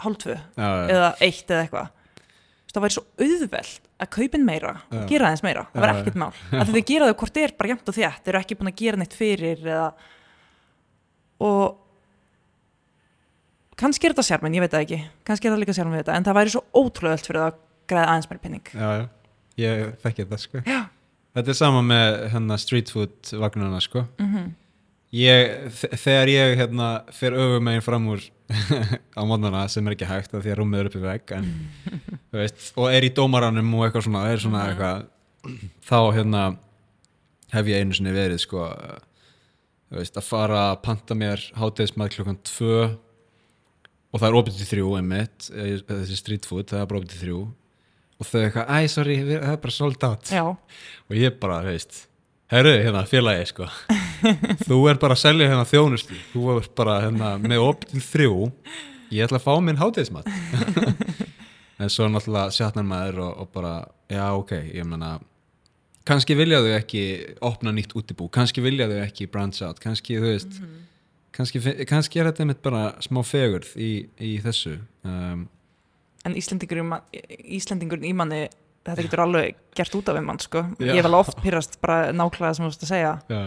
[0.04, 1.94] hálf tvö já, já, eða eitt eða eitthvað.
[2.78, 5.94] Það væri svo auðvelt að kaupin meira og gera aðeins meira, það já.
[5.96, 6.30] ekkert mál.
[6.62, 8.20] Að þau gera þau hvort er bara jæmt og þétt.
[8.22, 9.88] Þeir eru ekki búin að gera neitt fyrir eða
[11.48, 11.80] og
[13.82, 15.00] kannski er þetta sérminn, ég veit það ekki.
[15.26, 17.50] Kannski er það líka sérminn við þetta, en það væri svo ótrúlega öll fyrir það
[17.50, 19.04] að græða aðeins meira pinning já, já,
[19.64, 20.64] ég þekki þetta sko.
[20.68, 20.80] Já.
[21.40, 24.06] þetta er sama með hérna, street food vagnarna sko.
[24.22, 24.54] Mm
[25.16, 28.24] ég, þe- þegar ég hérna, fer öfumegin fram úr
[29.20, 31.50] á mótnana sem er ekki hægt því að rúmið er uppi vegg en,
[32.32, 35.06] þú veist, og er í dómaranum og eitthvað svona, svona eitthvað
[35.88, 36.44] þá hérna
[37.56, 38.66] hef ég einu sinni verið sko
[39.96, 42.80] veist, að fara að panta mér hátegismað klukkan tvö
[44.12, 47.12] og það er opið til þrjú einmitt, eh, þessi street food það er bara opið
[47.14, 47.40] til þrjú.
[48.18, 50.30] Og þau eitthvað, æ, sorry, það er bara sold out.
[50.34, 52.06] Já, og ég bara, veist
[52.50, 53.68] herru, hérna, félagi, sko
[54.68, 56.18] þú er bara að selja hérna þjónustu.
[56.34, 58.52] Þú er bara hérna með opið þrjú.
[59.14, 60.28] Ég ætla að fá minn hátegismat
[61.80, 63.74] en svo náttúrulega sjatnar maður og, og bara,
[64.12, 65.14] já, ok ég menna,
[66.08, 67.04] kannski vilja þau ekki
[67.46, 70.58] opna nýtt útibú, kannski vilja þau ekki branch out, kannski, veist
[71.38, 74.76] kannski, fi- kannski er þetta mitt bara smá fegurð í, í þessu.
[75.08, 75.46] Um,
[76.28, 77.04] en Íslendingur í, ma-
[77.60, 78.42] Íslendingur í manni
[78.88, 80.66] þetta getur alveg gert út af um mann sko.
[80.82, 80.96] Já.
[80.98, 83.14] ég vil oft pyrrast bara nákvæða sem þú veist að segja.
[83.32, 83.42] Já,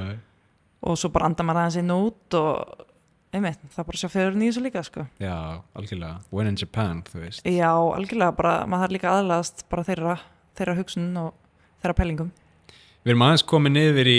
[0.80, 2.86] og svo bara anda maður aðeins inn út og
[3.34, 5.06] einmitt, það er bara að sjá fyrir nýjus líka sko.
[5.20, 6.20] já, algjörlega.
[6.30, 7.44] When in Japan, þú veist.
[7.46, 10.16] Já, algjörlega bara, maður þarf líka aðlaðast bara þeirra,
[10.58, 11.34] þeirra hugsun og
[11.82, 12.32] þeirra pælingum.
[13.04, 14.18] Við erum aðeins komið niður í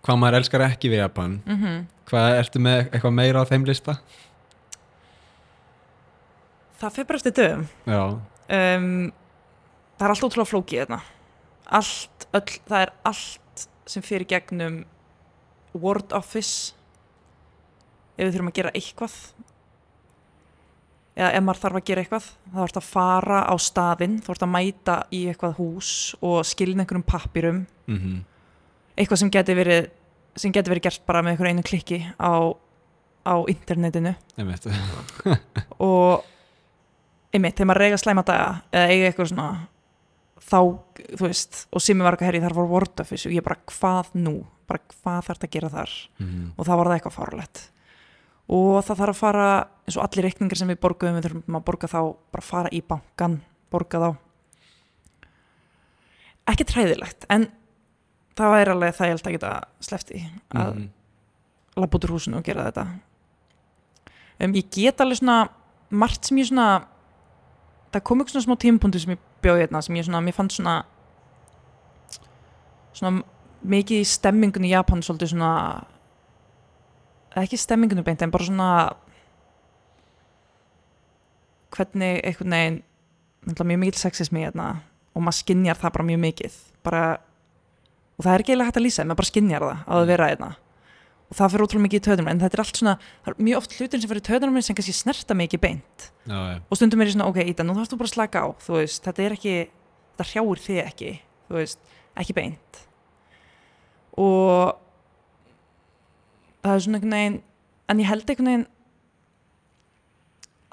[0.00, 1.40] hvað maður elskar ekki við Japan.
[1.46, 1.82] Mm -hmm.
[2.04, 3.98] Hvað ertu með eitthvað meira á þeim lista?
[6.84, 7.64] það fyrir bara eftir dögum.
[7.86, 8.02] Já,
[8.58, 8.88] um,
[9.98, 11.00] það er allt ótrúlega flókið þarna.
[11.78, 14.82] Allt, öll, það er allt sem fyrir gegnum
[15.82, 16.74] Word Office.
[18.14, 19.16] Ef við þurfum að gera eitthvað.
[21.14, 24.46] Eða ef maður þarf að gera eitthvað þá þarf að fara á staðinn þá þarf
[24.46, 27.66] að mæta í eitthvað hús og skilna einhverjum pappirum.
[27.86, 28.22] Mm
[28.98, 29.90] eitthvað sem geti verið
[30.38, 32.34] sem geti verið gert bara með einu klikki á,
[33.22, 34.14] á internetinu.
[35.84, 36.24] Og
[37.34, 39.48] einmitt, þegar maður reyga slæma daga eða eiga eitthvað svona
[40.42, 40.58] þá,
[41.14, 44.10] þú veist, og Simmi var eitthvað herri þar var Word Office og ég bara hvað
[44.18, 44.34] nú
[44.68, 45.94] bara hvað þarf þetta að gera þar?
[46.18, 47.62] Mm og það var það eitthvað fárlegt
[48.48, 49.46] og það þarf að fara
[49.86, 52.00] eins og allir reikningar sem við borguðum við þurfum að borga þá
[52.34, 53.40] bara fara í bankan
[53.72, 54.10] borga þá.
[56.52, 57.46] Ekki træðilegt en
[58.36, 60.20] það væri alveg það ég held að geta slefti
[60.52, 60.88] að Mhm.
[61.76, 62.86] labba út úr húsinu og gera þetta.
[64.40, 65.48] Um, ég get alveg svona
[65.90, 66.86] margt sem ég svona
[67.92, 70.56] það kom ykkur svona smá tímapunktu sem ég bjóði hérna sem ég svona, mér fannst
[70.60, 70.84] svona
[72.92, 73.22] svona
[73.64, 75.52] mikið í stemmingun í Japan svolítið svona
[77.40, 78.70] ekki stemmingunum beint en bara svona
[81.74, 82.82] hvernig einhvern veginn
[83.44, 84.68] mjög mikil sexismi hérna
[85.14, 86.58] og maður skinjar það bara mjög mikið.
[86.86, 87.02] Bara,
[88.18, 90.30] og það er ekki eiginlega hægt að lýsa maður bara skinjar það að það vera
[90.30, 90.50] hérna.
[91.24, 92.94] Og það fyrir ótrúlega mikið í töðunum en þetta er allt svona,
[93.24, 96.08] er mjög oft hlutin sem fyrir töðunum sem kannski snerta mikið beint.
[96.28, 98.44] Já, já, og stundum er ég svona, ok, Ída, nú þarfst þú bara að slaka
[98.44, 99.54] á veist, þetta er ekki,
[100.14, 101.12] þetta hrjáir þig ekki
[101.54, 102.84] veist, ekki beint
[104.20, 104.74] og
[106.64, 107.40] það er svona einhvern veginn
[107.88, 108.68] en ég held einhvern veginn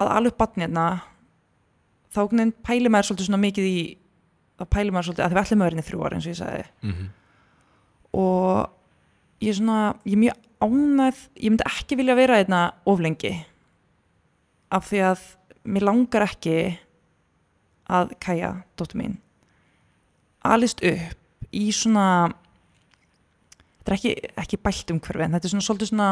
[0.02, 0.86] að alveg batni hérna
[2.12, 3.80] þá einhvern veginn pæli maður svolítið svona mikið í
[4.62, 6.32] að pæli maður svolítið að þið ætlum að vera inn í þrjú ára eins og
[6.32, 6.64] ég sagði.
[6.86, 7.10] Mm
[8.12, 8.68] og
[9.42, 13.32] ég er svona, ég er mjög ánæð ég myndi ekki vilja vera einna of lengi.
[14.72, 15.24] Af því að
[15.64, 16.56] mér langar ekki
[17.92, 19.18] að kæja dóttur mín.
[20.44, 22.32] Alist upp í svona
[23.82, 24.14] þetta er ekki,
[24.44, 26.08] ekki bælt umhverfi en þetta er svona svolítið svona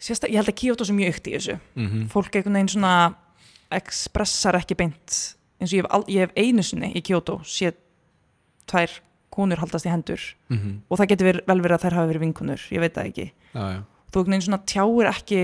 [0.00, 1.58] sérsta, ég held að Kyoto sem mjög ykt í þessu.
[1.74, 2.08] -hmm.
[2.08, 2.94] fólk einhvern veginn svona
[3.70, 7.78] expressar ekki beint eins og ég hef, ég hef einu sinni í Kyoto séð
[8.66, 12.08] tvær konur haldast í hendur Mm og það getur ver, vel verið að þær hafi
[12.08, 15.42] verið vinkunur ég veit það ekki, já, já, þú einhvern veginn svona tjáir ekki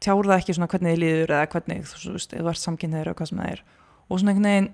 [0.00, 3.10] tjáir það ekki svona hvernig þið líður eða hvernig þú veist, eða þú ert samkynniður
[3.10, 3.62] eða hvað sem það er.
[4.06, 4.70] Og svona einhvern veginn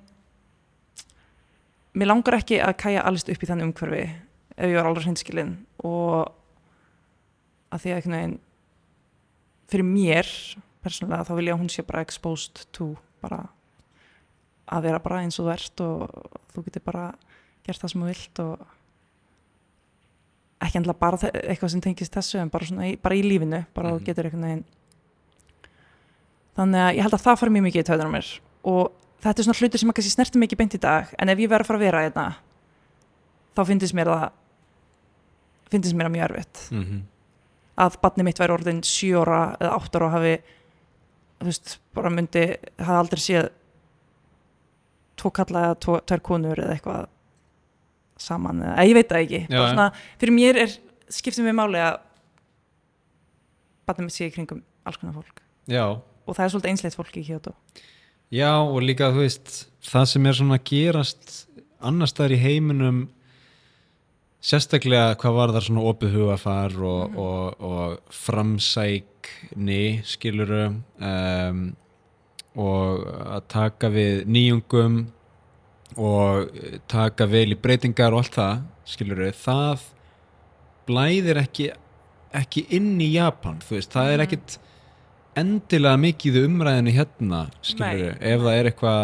[1.92, 4.04] mér langar ekki að kæja allist upp í þannig umhverfi
[4.56, 5.54] ef ég var alveg hreinskilin.
[5.84, 6.28] Og
[7.72, 8.38] að því að einhvern veginn
[9.72, 10.28] fyrir mér
[10.84, 12.90] persónulega þá vil ég að hún sé bara exposed to
[13.22, 13.38] bara
[14.72, 17.06] að vera bara eins og þú ert og þú getur bara
[17.64, 18.66] gert það sem þú vilt og
[20.62, 23.98] ekki endla bara eitthvað sem tengist þessu en bara, svona bara í lífinu bara mm
[23.98, 24.04] Mhm.
[24.04, 24.64] getur einhvern veginn.
[26.56, 28.28] Þannig að ég held að það fari mjög mikið í töðunar mér.
[28.64, 28.92] Og
[29.22, 31.48] þetta er svona hlutur sem að kannski snerti mikið beint í dag en ef ég
[31.48, 32.26] verður að fara að vera hérna
[33.56, 34.30] þá finnst mér það
[35.72, 36.62] finnst mér það mjög erfitt.
[36.72, 37.00] Mm
[37.80, 40.34] að batni mitt væri orðin 7 ára eða 8 ára og hafi
[41.42, 42.44] þú veist, bara myndi
[42.78, 43.48] hafa aldrei séð
[45.18, 47.06] tvo kalla eða tvo, tvær konur eða eitthvað
[48.22, 49.42] saman eða ég veit það ekki.
[49.48, 49.88] Já, svona,
[50.20, 50.76] fyrir mér er
[51.12, 51.98] skiptum við máli að
[53.88, 55.42] batni mitt sé í kringum alls konar fólk.
[55.70, 57.56] Já, og það er svolítið einsleitt fólk í Kyoto.
[58.32, 61.34] Já og líka þú veist það sem er svona að gerast
[61.82, 63.02] annars staðar í heiminum
[64.42, 70.64] sérstaklega hvað var þar svona opið hugafar og, og, og framsækni skiluru
[70.98, 71.60] um,
[72.58, 73.04] og
[73.36, 74.98] að taka við nýjungum
[76.02, 76.50] og
[76.90, 78.60] taka vel í breytingar og allt það
[78.92, 79.86] skiluru, það
[80.88, 81.70] blæðir ekki
[82.32, 84.26] ekki inn í Japan, þú veist, það er Mhm.
[84.26, 84.58] ekkit
[85.36, 88.32] endilega mikið umræðinu hérna, skiluru, Nei.
[88.32, 89.02] ef það er eitthvað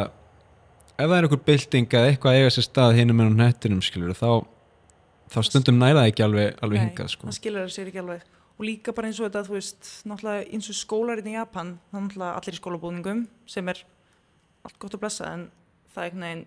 [0.98, 3.80] ef það er eitthvað bylting eða eitthvað að eiga sér stað hinum en á nettinum,
[3.84, 4.30] skiluru, þá
[5.32, 7.28] þá stundum það ekki alveg, alveg Nei, hingað, sko.
[7.28, 8.26] það skilur sér ekki alveg.
[8.58, 11.98] Og líka bara eins og þetta, þú veist náttúrulega eins og skólarinn í Japan það
[11.98, 13.82] er náttúrulega allir í skólabúningum sem er
[14.66, 15.44] allt gott að blessa en
[15.94, 16.44] það er einhvern veginn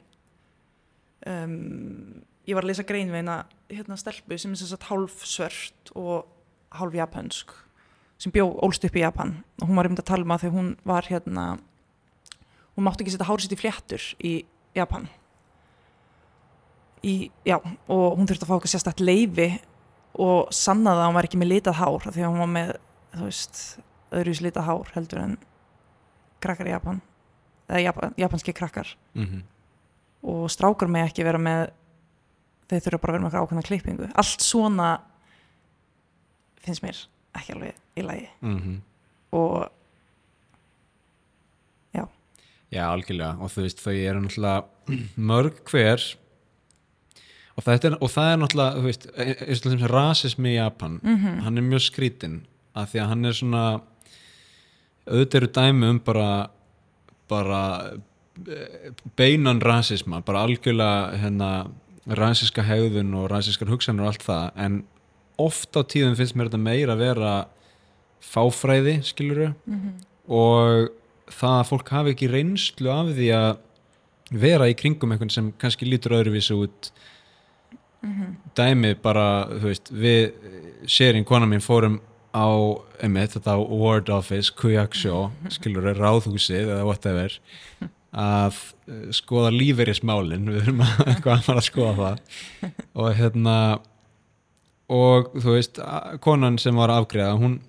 [1.32, 3.38] um, ég var að lesa grein við eina
[3.72, 6.28] hérna stelpu sem er sem sagt hálf svört og
[6.76, 7.56] hálf japansk
[8.22, 9.40] sem bjó ólst upp í Japan.
[9.62, 11.46] Og hún var einmitt að tala um að þegar hún var hérna
[12.76, 14.34] hún mátti ekki setja hár sitt í fléttur í
[14.78, 15.08] Japan
[17.08, 17.16] í,
[17.48, 19.48] já, og hún þurfti að fá eitthvað sérstætt leifi
[20.22, 22.74] og sannaði að hún var ekki með litað hár því að hún var með,
[23.16, 23.62] þú veist
[24.12, 25.38] öðruvis litað hár heldur en
[26.44, 27.02] krakkar í Japan
[27.70, 28.96] eða Japan, japanski krakkar.
[29.16, 29.48] Mm
[30.22, 31.72] og strákar með ekki vera með
[32.70, 34.10] þeir þurfa bara að vera með eitthvað ákveðna klippingu.
[34.22, 34.90] Allt svona
[36.62, 37.00] finnst mér
[37.40, 38.28] ekki alveg í lagi.
[38.42, 38.76] -hmm.
[39.32, 39.70] og
[42.72, 43.36] Já, algjörlega.
[43.44, 44.96] Og þú veist þau eru náttúrulega
[45.32, 46.06] mörg hver
[47.62, 50.58] og, þetta er, og það er náttúrulega þú veist, e- eins og sem rasismi í
[50.58, 52.42] Japan mm hann er mjög skrítinn
[52.76, 53.82] af því að hann er svona
[55.08, 56.50] auðvitað eru dæmi um bara
[57.30, 57.62] bara
[58.48, 61.68] eh, beinan rasisma bara algjörlega hérna,
[62.08, 64.84] rasiska hegðun og rasiskar hugsanir og allt það en
[65.38, 67.34] oft á tíðum finnst mér þetta meira að vera
[68.22, 69.54] fáfræði skiluru
[70.28, 70.92] og
[71.32, 73.58] það að fólk hafi ekki reynslu af því að
[74.32, 76.92] vera í kringum einhvern sem kannski lítur öðruvísi út
[78.58, 80.32] dæmi bara, þú veist, við
[80.90, 82.00] sérinn kona mín fórum
[82.32, 82.48] á
[83.04, 87.36] einmitt, þetta Ward Office Kujaksjó, skilur er ráðhúsið eða whatever
[88.12, 88.58] að
[88.92, 92.40] eh, skoða lífeyrismálin við erum að, eitthvað að að skoða það.
[93.00, 93.58] Og hérna
[94.92, 95.80] og þú veist,
[96.24, 97.60] konan sem var afgreða, hún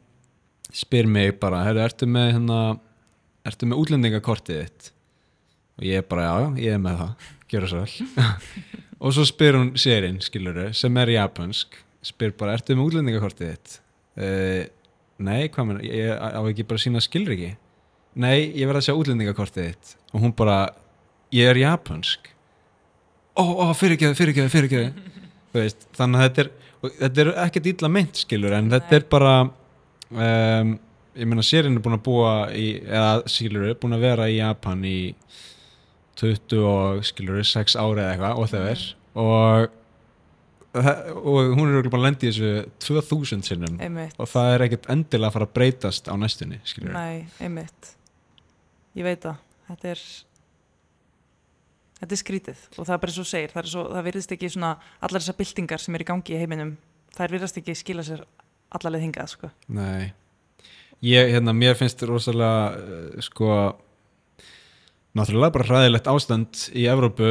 [0.75, 2.59] spyr mig bara, herru, ertu með hérna,
[3.47, 4.91] ertu með útlendingakortið þitt?
[5.79, 8.33] Og ég bara, já, já, ég er með það gera svo vel
[9.03, 13.77] og svo spyr hún sérinn, skiluru, sem er japansk spyr bara, ertu með útlendingakortið þitt?
[14.19, 14.63] Uh,
[15.23, 17.55] nei, hvað menn ég á ekki bara sína skilriki
[18.19, 19.95] nei, ég verð að sjá útlendingakortið þitt.
[20.13, 20.57] Og hún bara,
[21.33, 22.29] ég er japansk.
[23.33, 25.11] Ó, ó, fyrirgeðu, fyrirgeðu, fyrirgeðu
[25.53, 26.51] Þú veist, þannig að þetta er
[26.83, 30.75] þetta er ekkert illa meint skilur en þetta er bara um,
[31.13, 34.39] ég meina sérinn er búin að búa í, eða skilur er búin að vera í
[34.41, 34.99] Japan í
[36.21, 38.83] 20 og skilur 6 ári eða eitthvað og það er
[39.23, 39.79] og,
[40.73, 42.53] og hún er örugglega búin að lendi í þessu
[42.87, 43.79] 2000 sinnum.
[43.83, 47.97] Einmitt, og það er ekkert endilega að fara að breytast á næstunni nei, einmitt.
[48.97, 49.41] Ég veit það,
[49.71, 50.07] þetta er
[52.03, 52.65] þetta er skrítið.
[52.77, 55.83] Og það er bara svo segir, það, svo, það virðist ekki svona allar þessar byltingar
[55.83, 56.75] sem er í gangi í heiminum
[57.17, 58.25] þær virðast ekki skila sér
[58.73, 59.51] allarleið hingað sko.
[59.73, 60.13] Nei.
[61.03, 63.49] Ég, hérna, mér finnst rosalega uh, sko
[65.19, 67.29] náttúrulega bara hræðilegt ástand í Evrópu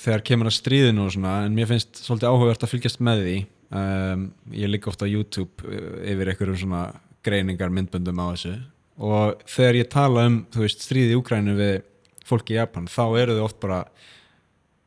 [0.00, 3.36] þegar kemur að stríðinu og svona, en mér finnst svolítið áhugavert að fylgjast með því.
[3.70, 4.24] Um,
[4.56, 6.82] ég líka ofta á YouTube uh, yfir einhverjum svona
[7.26, 8.56] greiningar myndböndum á þessu.
[9.00, 11.76] Og þegar ég tala um, þú veist, stríði í Úkrænu við
[12.26, 13.84] fólki í Japan, þá eru þau oft bara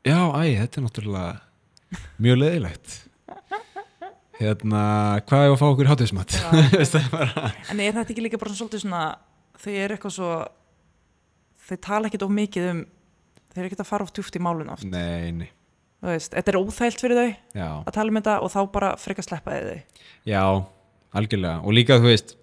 [0.04, 3.00] já, æ, þetta er náttúrulega mjög leiðilegt.
[4.40, 4.84] Hérna,
[5.30, 5.90] hvað er að fá okkur
[7.14, 9.04] bara en er þetta ekki líka bara svona svolítið svona
[9.62, 10.30] þau eru eitthvað svo
[11.70, 12.86] þau tala ekkit of mikið um
[13.54, 14.86] þau eru ekkit að fara oft djúft í málun oft.
[14.90, 15.50] Nei, nei,
[16.04, 19.28] veist, þetta er óþælt fyrir þau já, að tala um þetta og þá bara frekar
[19.28, 20.08] sleppaði þau.
[20.30, 20.44] Já
[21.14, 22.38] algjörlega, og líka þú veist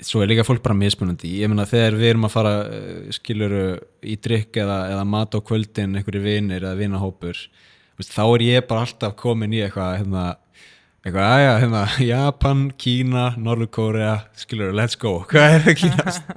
[0.00, 1.28] svo er líka fólk bara mismunandi.
[1.42, 3.64] Ég meina þegar við erum að fara uh, skiluru
[4.00, 7.36] í drikk eða, eða mat á kvöldin einhverju vinir eða vinahópur
[8.00, 10.24] veist, þá er ég bara alltaf komin í eitthvað hérna,
[11.00, 16.32] eitthvað, aðja, hérna Japan, Kína, Norður-Kórea skiluru, let's go, hvað er það kínast?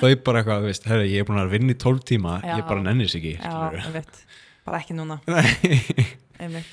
[0.00, 2.56] Þau bara eitthvað, þú veist, herri, ég er búin að vinna í 12 tíma, Já.
[2.58, 3.84] ég bara nennis ekki já, skilurðu.
[3.88, 4.20] einmitt,
[4.66, 5.18] bara ekki núna.
[5.34, 5.78] Nei.
[6.42, 6.72] einmitt,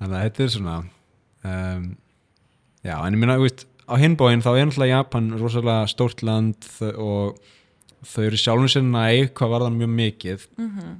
[0.00, 0.76] Þannig að þetta er svona
[1.44, 1.86] um,
[2.80, 6.68] Já, en ég minna, þú veist á hinbóin þá er náttúrulega Japan rosalega stórt land
[6.94, 7.40] og
[8.06, 10.44] þau eru sjálfum sér næg hvað var það mjög mikið.
[10.60, 10.98] Mm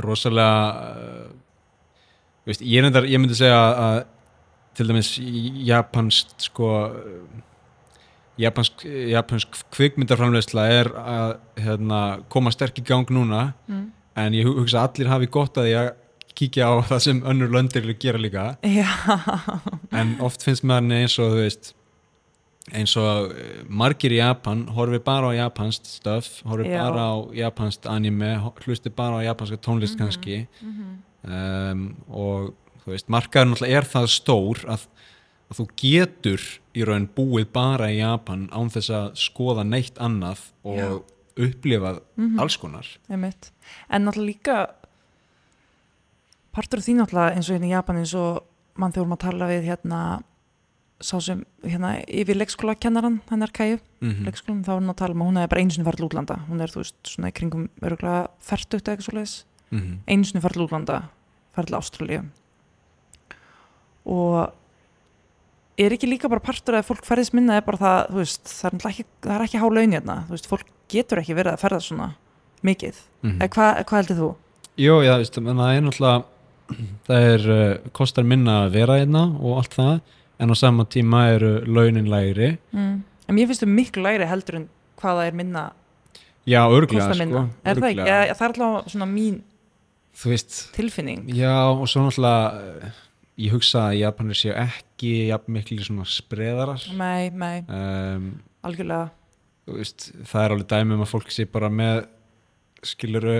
[0.00, 0.52] rosalega
[0.96, 1.26] uh,
[2.40, 3.98] þú veist, ég, reyndar, ég myndi segja að
[4.74, 5.14] til dæmis
[5.66, 6.68] japansk sko
[8.40, 11.98] japansk, japansk kvikmyndarframleysla er að hérna,
[12.32, 13.82] koma sterk í gang núna mm.
[14.22, 15.90] en ég hu- hugsa að allir hafi gott að að
[16.40, 18.86] kíkja á það sem önnur löndir gera líka já,
[19.92, 21.72] en oft finnst hann eins og þú veist
[22.76, 26.84] eins og eh, margir í Japan horfi bara á japansk stöf horfi Já.
[26.86, 30.00] bara á japansk anime ho- hlusti bara á japanska tónlist Mhm.
[30.04, 30.90] kannski Mhm.
[31.28, 32.54] um, og
[32.84, 34.86] þú veist, markaður náttúrulega er það stór að,
[35.50, 40.46] að þú getur í raun búið bara í Japan án þess að skoða neitt annað
[40.64, 41.04] og
[41.40, 42.38] upplifað Mhm.
[42.40, 42.86] alls konar.
[43.08, 43.50] Einmitt.
[43.90, 44.56] En náttúrulega líka
[46.52, 48.42] partur af því náttúrulega eins og hérna í Japan eins og
[48.80, 50.22] mann vorum að tala við hérna
[51.00, 55.14] sá sem hérna yfir leikskóla kennaran hennar Kæju, mm leikskólan þá var hún að tala
[55.14, 56.36] um að hún hefði bara einu sinni farið til útlanda.
[56.48, 59.96] Hún er þú veist svona í kringum örgulega færtugt eða eitthvað svo leiðis -hmm.
[60.08, 60.98] einu sinni farið til útlanda
[61.56, 62.24] farið til Ástralíu
[64.06, 64.52] og
[65.80, 68.74] er ekki líka bara partur að fólk ferðist minna er bara það, þú veist, það
[68.74, 71.62] er, ekki, það er ekki há laun hérna, þú veist, fólk getur ekki verið að
[71.64, 72.08] ferða svona
[72.66, 73.38] mikið, Mhm.
[73.40, 74.30] eða hvað hva heldur þú?
[74.80, 76.24] Jó, já, veist, það er náttúrulega
[77.08, 80.00] það er, uh, kostar minna að vera hérna og allt það
[80.40, 83.02] en á sama tíma eru launin lægri Mm.
[83.28, 85.70] En mér finnst þau miklu læri heldur en hvað það er minna,
[86.46, 87.96] Já, örglega, sko er það.
[87.96, 89.42] Ja, það er alltaf svona mín
[90.24, 92.92] veist, tilfinning já, og svo náttúrulega
[93.40, 98.30] ég hugsa að Japanir séu ekki jafn miklu svona spreðarar Nei, nei, um,
[98.66, 99.10] algjörlega
[99.70, 102.04] veist, það er alveg dæmi um að fólk sé bara með
[102.90, 103.36] skiluru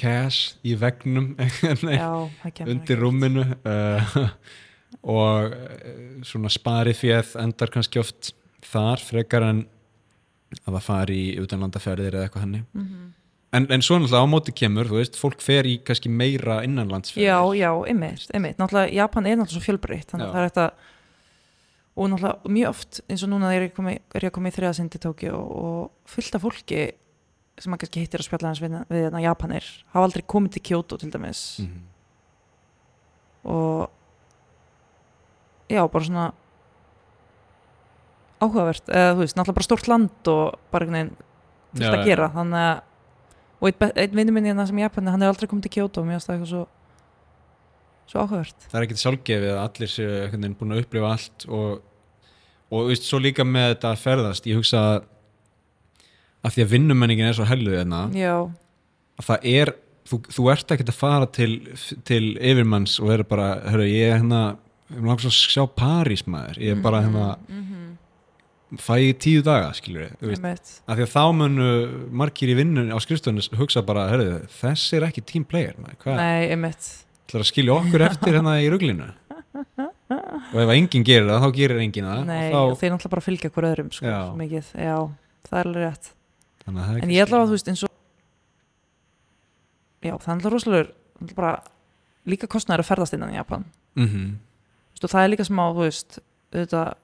[0.00, 1.90] cash í vegnum veginn.
[1.92, 4.18] Já, undir rúminu uh,
[5.16, 5.52] og
[6.26, 8.32] svona spari fjöð endar kannski oft
[8.70, 9.60] þar frekar en
[10.64, 13.08] að það fari í utanlandaferðir eða eitthvað hannig Mhm.
[13.52, 17.26] En, en svo náttúrulega á móti kemur, þú veist, fólk fer í kannski meira innanlandsferðir
[17.26, 18.58] Já, já, einmitt, einmitt.
[18.60, 20.66] Náttúrulega, Japan er náttúrulega svo fjölbreytt, þannig að það er þetta
[22.00, 25.90] og náttúrulega mjög oft eins og núna er ég, að koma í þriðasindi Tókjó og
[26.08, 26.82] fullt af fólki
[27.60, 30.62] sem maður kannski hittir að spjalla hans við, við hérna Japanir, hafa aldrei komið til
[30.70, 31.80] Kyoto til dæmis Mhm.
[33.50, 33.88] og
[35.68, 36.32] já, bara svona
[38.40, 41.16] áhugavert, eða þú veist, náttúrulega bara stórt land og bara einhvern veginn
[41.76, 42.80] fullt að gera, þannig að
[43.60, 46.30] og einn, vinnu minni hérna sem Japani, hann er aldrei komið til Kyoto mér finnst
[46.30, 46.66] það eitthvað svo
[48.10, 48.66] svo áhugavert.
[48.70, 51.68] Það er ekkert sjálfgefið að allir séu einhvern veginn búin að upplifa allt og,
[52.70, 55.04] og veist, svo líka með þetta að ferðast ég hugsa að,
[56.48, 58.34] því að vinnumenningin er svo helluð hérna Já,
[59.20, 59.72] að það er,
[60.10, 61.52] þú, þú ert ekkert að fara til,
[62.08, 64.42] til yfirmanns og vera bara, hörru, ég er hérna
[64.90, 66.58] ég langar svo að sjá París maður.
[66.58, 67.79] Ég er bara hérna, mm -hmm.
[68.78, 69.72] Fæ ég tíu daga
[70.30, 70.72] veist, einmitt.
[70.86, 71.70] Að því að þá munu
[72.22, 75.24] margir í vinnun á skrifstofunni hugsa bara, hörru, þessi er ekki
[76.04, 76.90] hvað, Nei, einmitt.
[77.26, 79.10] Ætlar að skilja okkur eftir hérna í ruglinu?
[80.50, 82.24] Og ef enginn gerir það, þá gerir enginn það.
[82.26, 84.20] Nei, og þeir náttúrulega bara fylgja hver öðrum sko, Já.
[84.38, 84.96] mikið, já,
[85.48, 86.10] það er alveg rétt.
[86.64, 87.90] Það er En ég ætla að þú veist eins og
[90.00, 90.88] Já, það er alltaf rosalegur
[91.20, 91.52] náttúrulega bara
[92.30, 93.66] líka kostnæður að ferðast innan í Japan.
[93.98, 94.30] Mm -hmm.
[95.00, 96.18] Og það er líka smá, þú veist
[96.52, 96.94] auðvitað,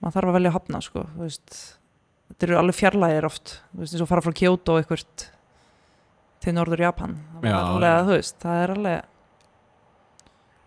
[0.00, 4.10] maður þarf að velja að hafna sko, þetta eru alveg fjarlægir oft, veist, eins og
[4.10, 5.26] fara frá Kyoto eitthvað
[6.40, 7.16] til norður Japan.
[7.36, 9.08] Það, Já, alveg, þú veist, það er alveg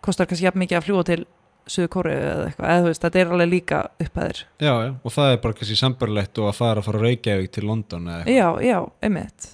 [0.03, 1.23] kostar kannski jafn mikið að fljúa til
[1.63, 5.13] Suður Kóru eða eitthvað, eða þú veist, þetta er alveg líka upphæðir já, já, og
[5.15, 8.17] það er bara kannski sambarlegt og að fara að fara að Reykjavík til London eða
[8.25, 8.35] eitthvað.
[8.35, 9.47] Já, já, einmitt.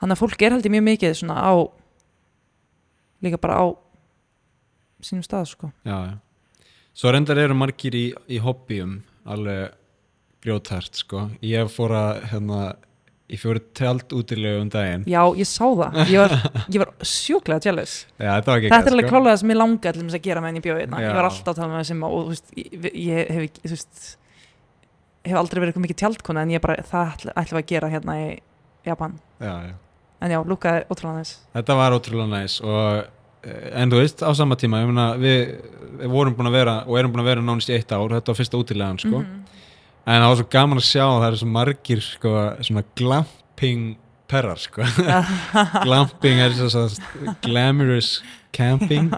[0.00, 1.52] Þannig að fólk er held ég mjög mikið svona á
[3.24, 3.66] líka bara á
[5.04, 5.70] sínum stað sko.
[5.84, 6.14] Já, já.
[6.94, 9.72] Svo reyndar eru margir í, í hobbyum alveg
[10.44, 11.28] grjótart sko.
[11.44, 12.58] Ég fór að hérna,
[13.32, 15.06] ég fór tjald útilegu um daginn.
[15.10, 16.34] Já, ég sá það, ég var,
[16.74, 20.44] ég var sjúklega Já, þetta Þetta er alveg klálega sem ég langaði til að gera
[20.44, 21.08] með henni í bjóðina Já.
[21.08, 23.72] Ég var alltaf að tala með þessum og þú veist, ég, ég hef ekki, þú
[23.74, 24.04] veist
[25.24, 28.16] hef aldrei verið eitthvað mikið tjaldkona en ég bara, það ætla, ætlum að gera hérna
[28.20, 28.28] í
[28.84, 29.18] Japan.
[29.40, 29.74] Já, já.
[30.24, 33.08] En já, lúkaði ótrúlega þess Þetta var ótrúlega næs og
[33.72, 35.56] en þú veist, á sama tíma meina, við,
[36.00, 38.32] við vorum búin að vera og erum búin að vera nánast í eitt ár, þetta
[38.32, 39.20] var fyrsta útilegan sko.
[39.24, 39.42] Mhm.
[40.04, 43.84] en það var svo gaman að sjá að það eru svo margir sko, svona glamping
[44.28, 44.86] perrar sko.
[45.86, 46.88] glamping er svo
[47.44, 48.16] glamorous
[48.54, 49.10] camping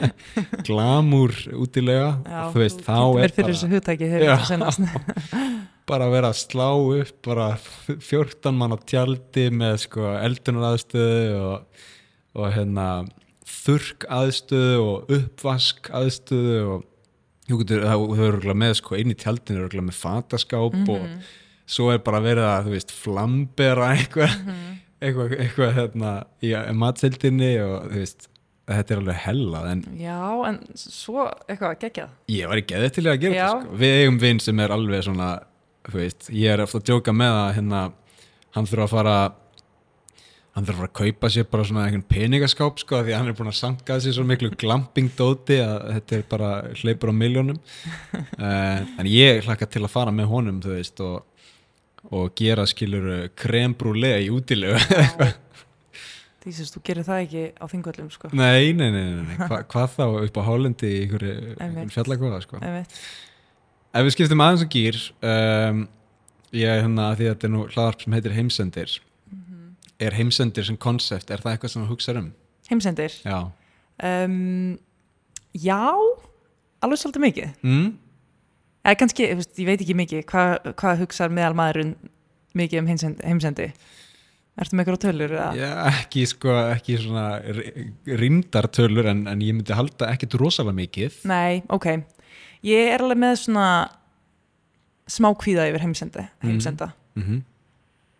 [0.66, 4.36] glamour útilega Já, þú veist, þá er bara, hugtæki Já.
[5.90, 7.48] bara að vera að slá upp bara
[7.90, 11.82] 14 mann á tjaldi með sko eldunaraðstöðu og,
[12.38, 12.86] og hérna
[13.50, 16.86] þurrk aðstöðu og uppvask aðstöðu og
[17.50, 20.90] þú getur, það eru með sko inn í tjaldinu eru með fataskáp Mhm.
[20.90, 21.08] og
[21.70, 24.76] svo er bara verið að þú veist flambera eitthvað Mhm.
[25.02, 28.28] eitthvað, eitthvað hérna í matsildinni og þú veist
[28.70, 33.04] þetta er alveg hellað en Já, en svo eitthvað geggjað ég var ekki eða til
[33.04, 33.76] í að gera þetta sko.
[33.80, 35.30] við eigum vinn sem er alveg svona
[35.90, 37.92] þú veist, ég er ofta að djóka með að hérna,
[38.54, 39.32] hann þurfa að fara
[40.56, 43.36] hann þurfa að fara að kaupa sér bara svona einhvern peningaskáp sko, því hann er
[43.38, 46.48] búin að sanka sér svo miklu glampingdóti að þetta er bara
[46.80, 51.44] hleypur á miljónum uh, en ég hlakka til að fara með honum þú veist og,
[52.10, 54.80] og gera skilur krembrúle í útilegu.
[56.42, 58.32] Því sést, þú gerir það ekki á þingvöllum sko.
[58.34, 59.36] Nei, nei, nei, nei, nei.
[59.44, 62.64] Hva, hvað þá upp á Hálendi í einhverju, einhverju fjallakóða sko.
[63.90, 65.86] Ef við skiptum aðeins um gýr um,
[66.56, 68.96] ég er hérna að því að þetta er nú hlaðarp sem heitir heimsendir
[70.00, 72.30] er heimsendir sem konsept, er það eitthvað sem þú hugsaður um?
[72.70, 74.78] Heimsendir Já um,
[75.56, 75.82] Já,
[76.80, 77.88] alveg svolítið mikið mm?
[78.80, 81.96] Eða kannski, þú veist, ég veit ekki mikið hvað hva hugsar meðal maðurinn
[82.56, 83.66] mikið um heimsendi, heimsendi.
[84.60, 85.34] Ertu með eitthvað tölur?
[85.56, 87.26] Já, ekki sko, ekki svona
[88.20, 91.92] rindartölur en, en ég myndi halda ekkit rosalega mikið Nei, ok
[92.66, 93.68] Ég er alveg með svona
[95.10, 97.40] smá kvíða yfir heimsendi, heimsenda mm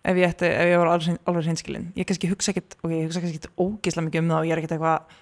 [0.01, 3.09] ef ég, ætti, ef ég var alveg, alveg hreinskilin ég kannski hugsa ekkit, ok, ég
[3.09, 5.19] hugsa kannski ógislega mikið um það og ég er ekkit eitthvað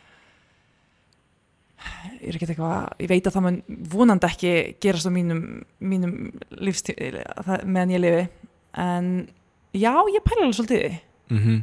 [2.18, 3.58] ég er ekkit eitthvað ég veit að það mun
[3.92, 4.52] vonandi ekki
[4.82, 5.42] gerast á mínum,
[5.78, 6.14] mínum
[6.54, 7.18] lífstíð
[7.66, 8.22] meðan ég lifi
[8.78, 9.10] en
[9.74, 11.00] já, ég pæla alveg svolítið því.
[11.28, 11.60] -hmm.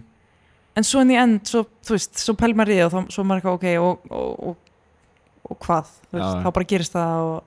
[0.75, 3.11] en svo inn í end, svo, þú veist, svo pæl maður í því og þá,
[3.15, 4.55] svo maður eitthvað, ok, og, og, og,
[5.49, 7.43] og hvað, veist, þá bara gerist það og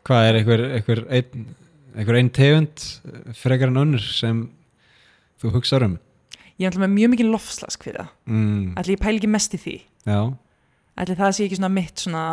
[0.00, 1.42] Hvað er einhver, einhver ein,
[1.96, 2.84] einhver ein tegund
[3.34, 4.44] frekar en önnur sem
[5.42, 5.96] þú hugsaður um?
[6.60, 8.74] ég er alltaf með mjög mikið lofslaskviða Mm.
[8.76, 9.76] ætli ég pæl ekki mest í því.
[10.06, 10.20] Já,
[11.00, 12.24] ætli það sé ekki svona mitt svona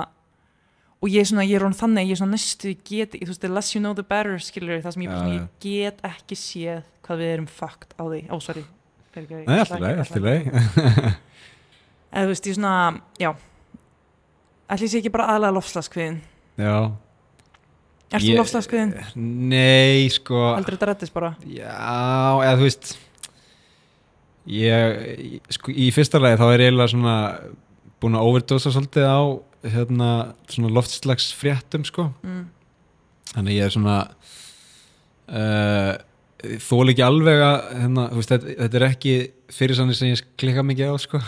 [1.02, 3.42] og ég er svona, ég er hún þannig ég er svona næstu get, þú veist,
[3.42, 5.40] the less you know the better skilur það sem ég, svona, já.
[5.40, 8.64] ég get ekki séð hvað við erum fucked á því, ó, sorry.
[9.14, 11.16] Fyrirgefðu, ég Nei, ætla alltaf leið, ekki- alltaf leið
[12.12, 12.74] eða þú veist, ég svona,
[13.22, 13.32] já.
[14.68, 16.18] Ætli ég sé ekki bara aðlega lofslagskviðin
[16.60, 16.74] Já
[18.16, 18.94] Ég- þú lofslagskviðin?
[19.52, 21.34] Nei, sko Heldur þetta reddist bara?
[21.44, 21.74] Já,
[22.46, 22.94] eða þú veist
[24.48, 27.16] ég, sko, í fyrsta lagi þá er ég eiginlega svona
[28.00, 29.20] búin að overdosa svolítið á
[29.68, 30.10] hérna,
[30.48, 32.46] svona loftslags fréttum sko, Mm.
[33.34, 33.98] þannig ég er svona
[35.28, 35.98] uh,
[36.64, 39.16] þól ekki alveg að hérna, þú veist, þetta, þetta er ekki
[39.58, 41.20] fyrir sannig sem ég klikka mikið á sko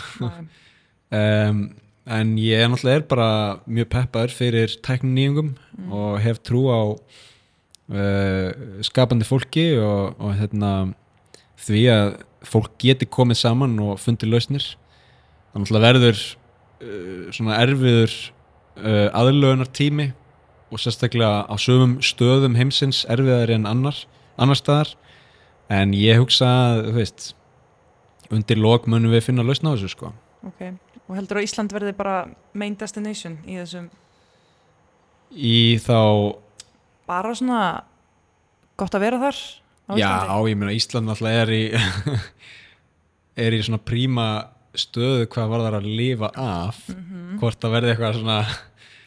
[1.10, 1.62] um,
[2.06, 3.30] en ég er náttúrulega er bara
[3.68, 5.92] mjög peppaður fyrir tækninýjungum Mm.
[5.92, 8.50] og hef trú á uh,
[8.84, 10.92] skapandi fólki og, og hérna,
[11.60, 12.10] því að
[12.44, 14.66] fólk geti komið saman og fundið lausnir.
[15.52, 18.12] Þannig að verður uh, svona erfiður
[18.76, 20.10] uh, aðlögunar tími
[20.70, 23.96] og sérstaklega á sögum stöðum heimsins erfiðar en annar,
[24.38, 24.94] annar staðar.
[25.70, 27.32] En ég hugsa að þú veist
[28.30, 30.12] undir lok munum við finna lausna á þessu sko.
[30.46, 30.60] Ok,
[31.10, 32.16] og heldur að Ísland verði bara
[32.54, 33.88] main destination í þessum
[35.34, 35.98] í þá
[37.10, 37.60] bara svona
[38.78, 39.38] gott að vera þar
[39.90, 40.50] á Já, Íslandi?
[40.52, 41.62] ég meina Ísland náttúrulega er í
[43.46, 44.26] er í svona príma
[44.78, 47.38] stöðu hvað var þar að lifa af Mhm.
[47.40, 48.40] hvort það verði eitthvað svona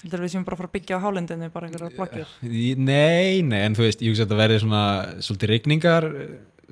[0.03, 3.41] Heldur við séum bara að fara að byggja á hálendinu bara einhverjar blokkir í- nei,
[3.41, 4.81] nei, en þú veist, ég hugsa að þetta verði svona
[5.23, 6.07] svolítið rigningar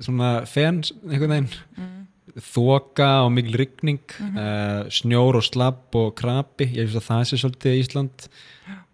[0.02, 2.01] svona fen, einhvern veginn mm.
[2.38, 4.36] Þoka og mikil rigning Mhm.
[4.38, 6.66] uh, snjór og slapp og krapi.
[6.72, 8.28] Ég hugsa að það sé svolítið Ísland.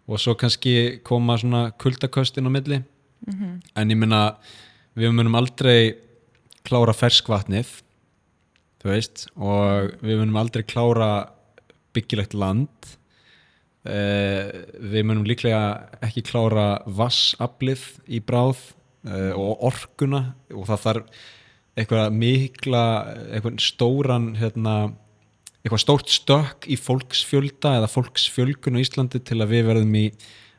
[0.08, 2.82] Og svo kannski koma svona kuldaköstin á milli.
[3.26, 4.36] Mm en ég meina
[4.96, 5.94] við munum aldrei
[6.64, 7.66] klára ferskvatnið
[8.82, 11.28] þú veist og við munum aldrei klára
[11.94, 12.68] byggilegt land.
[13.88, 14.50] Uh,
[14.82, 18.58] við munum líklega ekki klára vassaflið í bráð
[19.06, 20.34] uh, og orkuna.
[20.52, 21.04] Og það þarf
[21.78, 22.82] eitthvað mikla
[23.28, 24.74] eitthvað stóran hérna,
[25.62, 30.04] eitthvað stórt stökk í fólksfjölda eða fólksfjölgun á Íslandi til að við verðum í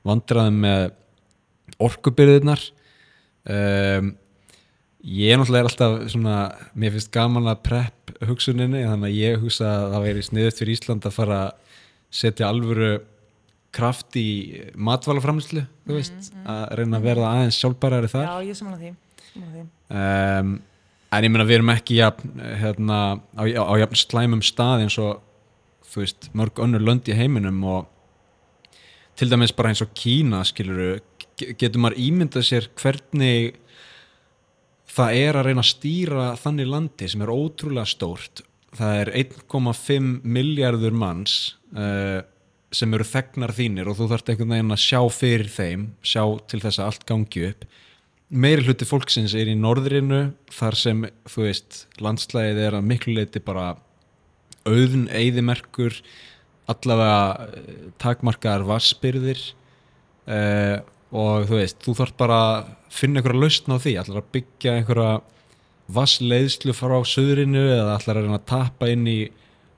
[0.08, 0.88] vandræðum með
[1.80, 2.64] orkubyrðirnar.
[3.50, 4.14] Um,
[5.06, 6.40] ég er náttúrulega alltaf svona,
[6.76, 10.76] mér finnst gaman að prepp hugsuninni, þannig að ég hugsa að það væri sniðut fyrir
[10.76, 11.78] Ísland að fara að
[12.20, 12.94] setja alvöru
[13.76, 14.30] kraft í
[14.74, 18.26] matvælaframlislu þú veist, að reyna að verða aðeins sjálfbærari þar.
[18.26, 19.64] Já, ég samanlega því, sammála því.
[20.02, 20.56] um,
[21.10, 23.00] en ég meina við erum ekki jafn, hérna,
[23.34, 25.24] á, á, jafn slæmum stað eins og
[25.90, 27.88] þú veist, mörg önnur lönd í heiminum og
[29.18, 31.00] til dæmis bara eins og Kína skiluru,
[31.40, 33.58] getur maður ímyndað sér hvernig
[34.90, 38.44] það er að reyna að stýra þannig landi sem er ótrúlega stórt.
[38.78, 41.36] Það er 1,5 miljardur manns
[41.74, 42.22] uh,
[42.70, 46.62] sem eru þegnar þínir og þú þarft einhvern veginn að sjá fyrir þeim sjá til
[46.62, 47.66] þess að allt gangi upp
[48.30, 53.42] meiri hluti fólksins er í norðrinu þar sem, þú veist landslægið er að miklu leiti
[53.42, 53.72] bara
[54.70, 55.96] auðn, eyðimerkur
[56.70, 59.42] allavega eh, takmarkaðar vassbyrðir
[60.30, 60.78] uh,
[61.10, 64.76] og þú veist, þú þarf bara að finna einhverja lausn á því, allar að byggja
[64.78, 65.14] einhverja
[65.90, 69.20] vassleiðslu frá söðrinu eða allar að að tappa inn í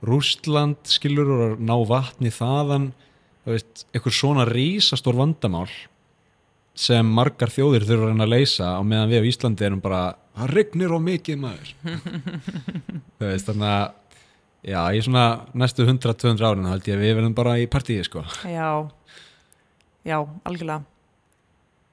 [0.04, 2.90] Rústland skilur og ná vatni þaðan?
[3.46, 5.70] Þú veist, einhver svona rísastór vandamál
[6.78, 10.02] sem margar þjóðir þurfa að reyna að leysa og meðan við á Íslandi erum bara
[10.38, 11.72] það regnir á mikið maður.
[13.18, 13.84] Þú veist, þannig að
[14.72, 15.26] já, í svona
[15.58, 18.24] næstu 100-200 árin held ég að við verðum bara í partíi sko.
[18.48, 18.70] Já,
[20.08, 20.16] já,
[20.48, 20.80] algjörlega.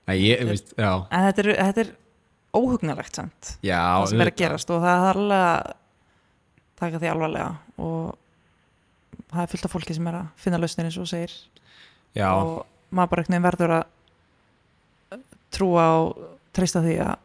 [0.09, 1.91] Æ, ég, veist, já, En þetta er, þetta er
[2.57, 5.75] óhugnalegt samt, já það sem er að gerast og það er alveg að
[6.79, 10.97] taka því alvarlega og það er fullt af fólki sem er að finna lausnir eins
[10.97, 11.35] og segir.
[12.17, 12.63] Já, og
[12.95, 13.87] maður bara verður að
[15.53, 16.19] trúa og
[16.55, 17.15] treysta því að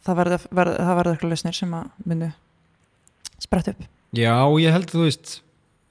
[0.00, 2.30] það verður verð, það verður eitthvað lausnir sem að munu
[3.40, 3.84] sprett upp.
[4.16, 5.36] já, ég held þú veist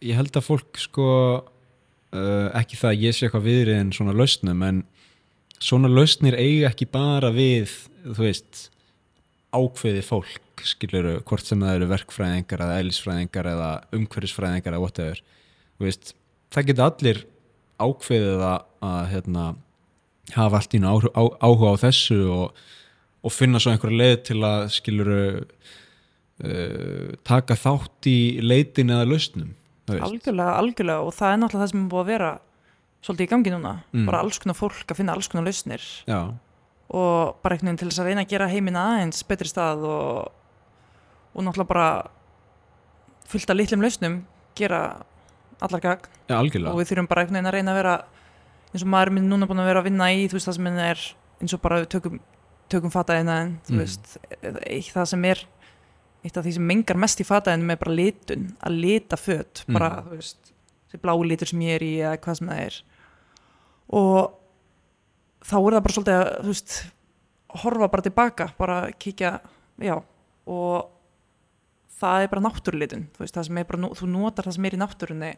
[0.05, 1.07] ég held að fólk sko
[1.39, 4.83] uh, ekki það að ég sé eitthvað viðrið en svona lausnum en
[5.59, 7.73] svona lausnir eiga ekki bara við
[8.05, 8.69] þú veist
[9.49, 15.21] ákveði fólk skiluru, hvort sem það eru verkfræðingar eða eðlisfræðingar eða umhverfisfræðingar eða whatever
[15.79, 16.13] veist,
[16.53, 17.21] það geta allir
[17.79, 19.45] ákveðið að, að hérna,
[20.35, 22.59] hafa allt í einu áhu- á- áhuga á þessu og,
[23.23, 25.21] og finna svo einhverja leið til að skiluru
[26.43, 29.55] uh, taka þátt í leitin eða lausnum.
[29.89, 32.29] Algjörlega, algjörlega og það er náttúrulega það sem er búið að vera
[32.99, 34.05] svolítið í gangi núna, Mm.
[34.05, 35.81] bara alls konar fólk að finna alls konar lausnir.
[36.05, 36.19] Já,
[36.89, 40.31] og bara einhvern veginn til þess að reyna að gera heiminn aðeins betri stað og,
[41.33, 41.89] og náttúrulega bara
[43.29, 44.15] fullt af litlum lausnum
[44.57, 44.81] gera
[45.61, 46.07] allar gagn.
[46.29, 47.95] Já, og við þurfum bara einhvern veginn að reyna að vera
[48.73, 50.67] eins og maður minn núna búin að vera að vinna í þú veist það sem
[50.77, 50.99] er
[51.41, 52.19] eins og bara tökum,
[52.69, 53.79] tökum fataðina en þú Mhm.
[53.79, 54.17] veist
[54.67, 55.45] eitt það sem er
[56.25, 59.89] eitt af því sem mengar mest í fataðinum er bara litun að lita föt bara
[59.89, 60.05] Mhm.
[60.07, 60.51] þú veist
[60.91, 62.81] þessi blái litur sem ég er í eða hvað sem það er
[63.89, 64.33] og
[65.43, 66.91] þá er það bara svolítið að þú veist
[67.63, 69.39] horfa bara tilbaka bara kíkja,
[69.79, 70.03] já
[70.45, 70.89] og
[71.99, 74.71] það er bara náttúrulitun þú veist það sem er bara, þú notar það sem er
[74.77, 75.31] í náttúrunni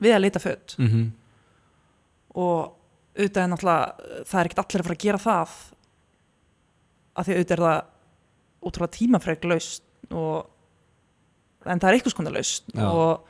[0.00, 1.10] við að lita föt mm -hmm.
[2.38, 2.74] Og
[3.18, 5.56] auðvitað er náttúrulega það er ekkert allir að fara að gera það
[7.18, 7.80] af því auðvitað er það
[8.68, 12.86] útrúlega tímafreg laust og en það er eitthvað skona laust Já.
[12.86, 13.24] og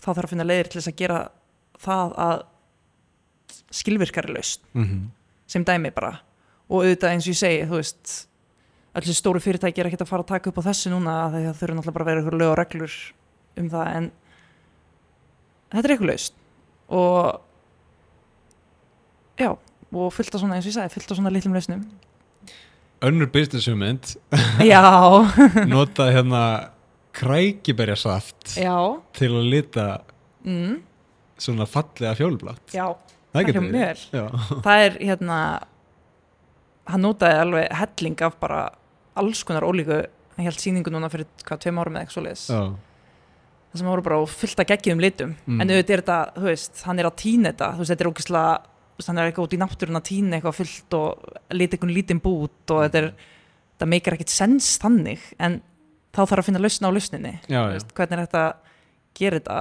[0.00, 1.18] þá þarf að finna leiðir til þess að gera
[1.84, 2.36] það að
[3.74, 5.08] skilvirkari laust mhm.
[5.50, 6.16] sem dæmi bara
[6.68, 8.14] og auðvitað eins og ég segi þú veist
[8.94, 11.58] þessi stóru fyrirtæki er ekkert að fara að taka upp á þessu núna að það
[11.60, 12.94] þurfa náttúrulega bara að vera ykkur lög og reglur
[13.60, 14.06] um það en
[15.74, 16.38] þetta er eitthvað laust
[16.94, 17.42] og
[19.40, 19.50] já
[19.94, 21.84] og fullt af svona eins og ég sagði fullt af svona litlum lausnum.
[23.04, 24.14] Önnur business hugmynd.
[24.64, 24.82] Já,
[25.74, 26.42] nota hérna
[27.14, 28.74] krækiberjasaft já.
[29.14, 29.86] til að lita
[30.42, 30.80] mm,
[31.38, 32.64] svona fallega fjólublátt.
[32.74, 32.96] Já,
[33.34, 35.38] það það það er hérna
[36.90, 38.64] hann notaði alveg helling af bara
[39.14, 40.04] alls konar ólíku.
[40.34, 42.46] Hann held sýningu núna fyrir hvað, tveim árum eða eitthvað svoleiðis.
[42.50, 42.62] Já.
[43.70, 45.36] það sem voru bara á fullt að geggjum litum.
[45.46, 45.60] Mm.
[45.60, 47.68] en auðvitað er þetta, þú veist, hann er að týna þetta.
[47.74, 48.54] Þú veist, þetta er ógislega
[49.06, 52.70] hann er eitthvað út í náttúrun að týna eitthvað fullt og lita eitthvað lítinn bút
[52.74, 53.08] og þetta er
[53.80, 55.60] það meikar ekkit sens þannig en
[56.14, 57.32] þá þarf að finna lausna á lausninni.
[57.50, 57.72] Já, já.
[57.74, 58.54] veist, hvernig er þetta að
[59.18, 59.58] gera þetta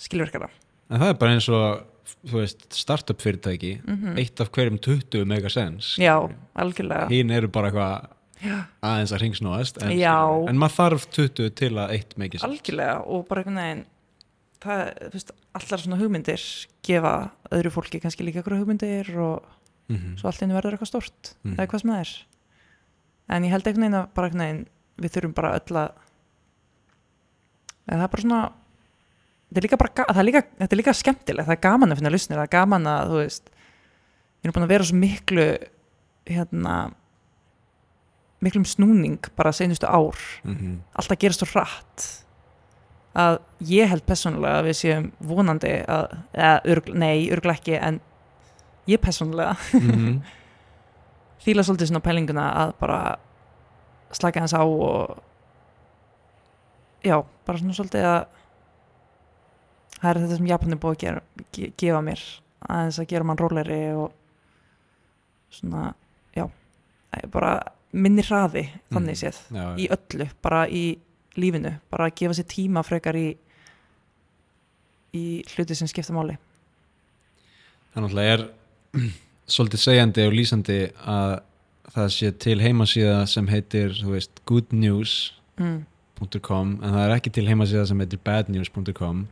[0.00, 0.48] skilverkara
[0.90, 1.84] En það er bara eins og
[2.26, 3.74] þú veist, startup fyrirtæki
[4.18, 6.02] eitt af hverjum 20 mega sens Mhm.
[6.02, 6.16] já,
[6.56, 7.06] algjörlega.
[7.12, 8.08] Hín eru bara eitthvað
[8.82, 9.92] aðeins að ringsnóast en,
[10.48, 12.48] en maður þarf 20 til að eitt megi sens.
[12.48, 13.84] Algjörlega og bara einhvern veginn
[14.60, 16.42] það, veist, allar svona hugmyndir
[16.86, 17.14] gefa
[17.50, 19.44] öðru fólki kannski líka eitthvað hugmyndir og
[19.90, 20.16] Mhm.
[20.20, 21.56] svo allt einu verður eitthvað stort Mm.
[21.56, 22.10] það er hvað sem það er
[23.36, 24.66] en ég held einhvern veginn að bara einhvern veginn
[25.00, 25.90] við þurfum bara öll að
[27.88, 28.52] það er bara svona
[29.56, 32.10] er líka bara, það er líka, þetta er líka skemmtilegt það er gaman að finna
[32.14, 35.46] lausnir, það er gaman að þú veist, við erum búin að vera svo miklu
[36.30, 36.76] hérna
[38.40, 40.78] miklum snúning bara seinustu ár Mhm.
[40.94, 42.24] alltaf gerist svo hratt
[43.20, 43.38] að
[43.70, 48.00] ég held persónulega að við séum vonandi að, eða, örgl, nei, örgla ekki en
[48.90, 50.20] ég persónulega Mhm.
[51.44, 53.00] fíla svolítið svona pælinguna að bara
[54.12, 55.18] slaka hans á og
[57.04, 57.16] já,
[57.46, 58.20] bara svona svolítið að
[60.00, 61.22] það er þetta sem Japan er búið að gera,
[61.56, 62.22] ge, gefa mér
[62.68, 64.12] aðeins að gera mann róleri og
[65.50, 65.94] svona,
[66.36, 66.46] já
[67.32, 67.54] bara
[67.92, 69.20] minni hraði þannig Mhm.
[69.22, 70.98] séð Já, í öllu, bara í
[71.38, 73.28] lífinu bara að gefa sér tíma frekar í
[75.16, 76.36] í hluti sem skipta máli
[77.90, 78.42] Það náttúrulega er
[79.54, 81.36] svolítið segjandi og lýsandi að
[81.90, 85.78] það sé til heimasíða sem heitir, þú veist, goodnews.com
[86.68, 86.82] mm.
[86.84, 89.24] en það er ekki til heimasíða sem heitir badnews.com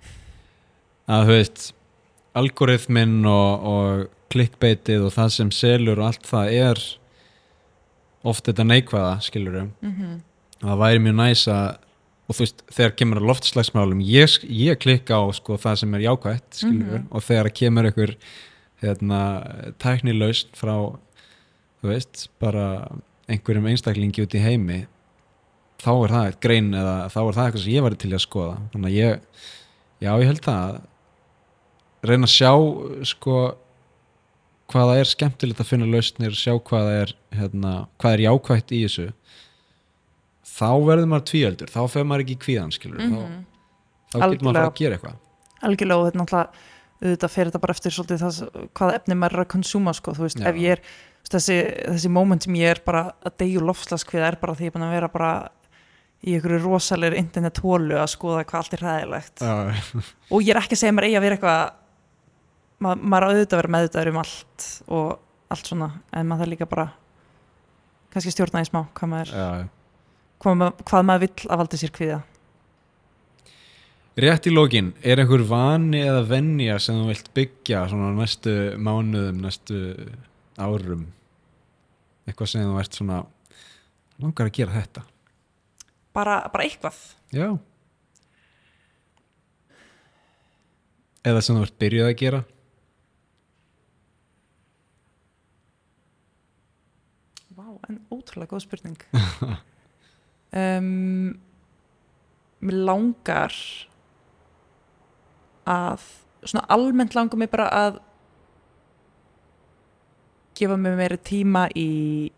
[1.09, 1.69] að þú veist
[2.39, 6.83] algoritminn og, og klikkbeitið og það sem selur og allt það er
[8.29, 10.19] oft þetta neikvæða, skilur Mm -hmm.
[10.61, 11.79] það væri mjög næs að
[12.29, 16.01] og þú veist, þegar kemur að loftslagsmálum ég, ég klikka á sko, það sem er
[16.05, 17.07] jákvætt skilur, Mhm.
[17.11, 18.17] og þegar kemur einhver
[18.83, 19.21] hérna,
[19.79, 20.75] tæknilaust frá
[21.83, 22.89] þú veist, bara
[23.29, 24.87] einhverjum einstaklingi út í heimi
[25.79, 28.23] þá er það eitt grein eða þá er það eitthvað sem ég væri til að
[28.27, 28.55] skoða.
[28.73, 29.21] Þannig að ég,
[30.03, 30.81] já ég held það.
[32.03, 33.35] Að reyna að sjá sko
[34.69, 38.75] hvað það er skemmtilegt að finna lausnir sjá hvað það er, hérna, hvað er jákvætt
[38.77, 39.07] í þessu
[40.59, 43.45] þá verður maður tvíöldur, þá fer maður ekki kvíðan skilur, Mhm.
[44.13, 45.19] þá, þá getur maður að fara að gera eitthvað.
[45.69, 46.49] Algjörlega og þetta er náttúrulega
[46.99, 50.25] auðvitað fer þetta bara eftir svolítið það hvaða efni maður er að konsúma sko, þú
[50.27, 50.49] veist, Já.
[50.51, 50.81] ef ég er
[51.29, 51.57] þessi,
[51.95, 54.87] þessi moment sem ég er bara að deyju lofslaskviða er bara því ég er búin
[54.89, 55.31] að vera bara
[56.27, 59.55] í einhverju rosalegri internet hólu að skoða hvað allt er ræðilegt Já,
[60.33, 61.73] og ég er ekki að segja mér eigi að vera eitthvað
[62.81, 65.19] ma maður á auðvitað að vera meðvitaður um allt og
[65.55, 66.89] allt svona en maður það líka bara
[68.15, 69.69] kannski stjórna í smá hvað maður, já,
[70.43, 72.23] hvað hvað maður vill að valda sér kviða
[74.19, 79.39] Rétt í lokin, er einhver vani eða venja sem þú vilt byggja svona næstu mánuðum,
[79.45, 79.77] næstu
[80.59, 81.05] árum?
[82.27, 83.21] Eitthvað sem þú ert svona
[84.19, 85.05] langar að gera þetta?
[86.19, 86.99] Bara, bara eitthvað.
[87.31, 87.47] Já.
[91.23, 92.45] Eða sem þú ert byrjuð að gera?
[97.55, 98.99] Vá, en ótrúlega góð spurning
[100.57, 101.37] um,
[102.59, 103.55] Mér langar
[105.69, 106.03] að
[106.43, 108.01] svona almennt langar mér bara að
[110.59, 112.33] gefa mér meiri tíma í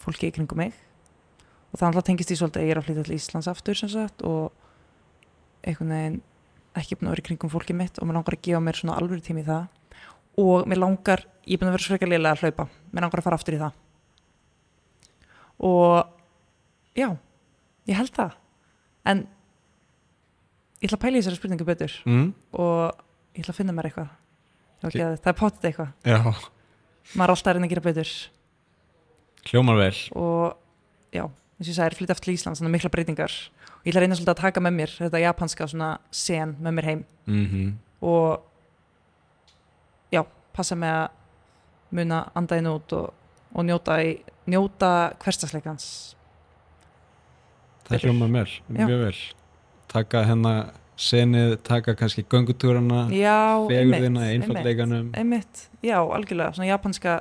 [0.00, 0.72] fólki í kringum mig.
[1.72, 3.90] Og það alltaf tengist í svolítið að ég er að flytja til Íslands aftur sem
[3.92, 4.52] sagt og
[5.64, 6.18] einhvern veginn
[6.78, 8.96] ekki búin að vera í kringum fólki mitt og mér langar að gefa mér svona
[9.00, 9.68] alvöru tími í það.
[10.40, 13.28] Og mér langar, ég er búin að vera svega liðlega að hlaupa mér langar að
[13.28, 13.80] fara aftur í það.
[15.64, 16.22] Og
[16.98, 17.08] já,
[17.90, 18.36] ég held það.
[19.10, 19.24] En
[20.80, 21.96] ég ætla að pæla í þessari spurningu betur.
[22.08, 22.28] Mm?
[22.52, 23.02] og
[23.34, 24.12] ég ætla að finna mér eitthvað.
[24.84, 25.00] Okay.
[25.00, 25.92] það er potið eitthvað.
[26.04, 26.18] Já,
[27.14, 28.12] maður er alltaf að reyna að gera betur.
[29.48, 29.96] Hljómar vel.
[30.20, 33.38] Og já, eins og ég sagði, er flytt aftur til Íslands þannig að mikla breytingar.
[33.64, 36.78] Og ég ætla að reyna svolítið að taka með mér þetta japanska svona sen með
[36.78, 37.02] mér heim.
[37.24, 37.72] Mm
[38.04, 38.42] og
[40.12, 40.20] já,
[40.52, 43.12] passa með að muna andaðin út og,
[43.54, 44.16] og njóta, í,
[44.50, 44.90] njóta
[45.22, 46.13] hverstasleikans
[47.94, 48.86] Það hljómar vel, Já.
[48.88, 49.18] mjög vel.
[49.94, 50.58] Taka hennar
[51.00, 55.08] senið, taka kannski göngutúrana fegurðina, einmitt, einfaldleikanum.
[55.18, 57.12] einmitt, já, algjörlega svona japanska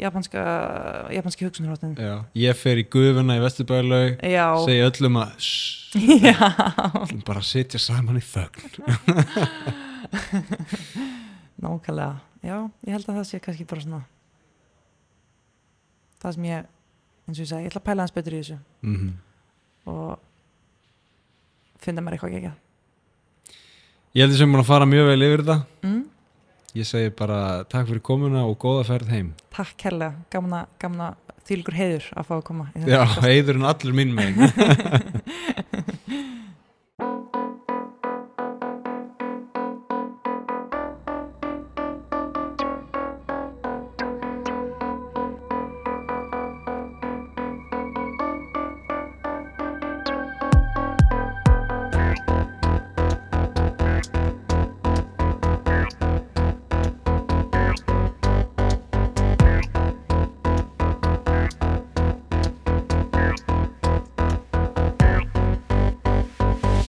[0.00, 0.40] japanska,
[1.12, 6.36] japanski hugsunarhóttin Já, ég fer í gufuna í Vesturbælaug já, segi öllum að shh, já.
[7.02, 8.72] Ætlum bara sitja saman í þögn.
[11.62, 14.00] Nákvæmlega, já, ég held að það sé kannski bara svona
[16.22, 16.70] það sem ég,
[17.28, 18.58] eins og ég segi, ég ætla að pæla hans betur í þessu.
[18.84, 19.12] Mm
[19.90, 20.18] og
[21.82, 22.52] finna mér eitthvað ekki
[24.12, 26.00] Ég held að sem búin að fara mjög vel yfir þetta mm?
[26.72, 29.26] Ég segi bara takk fyrir komuna og góða ferð heim.
[29.52, 34.46] Takk að, gaman að þýlgur heiður að fá að koma Já, heiðurinn allur minn megin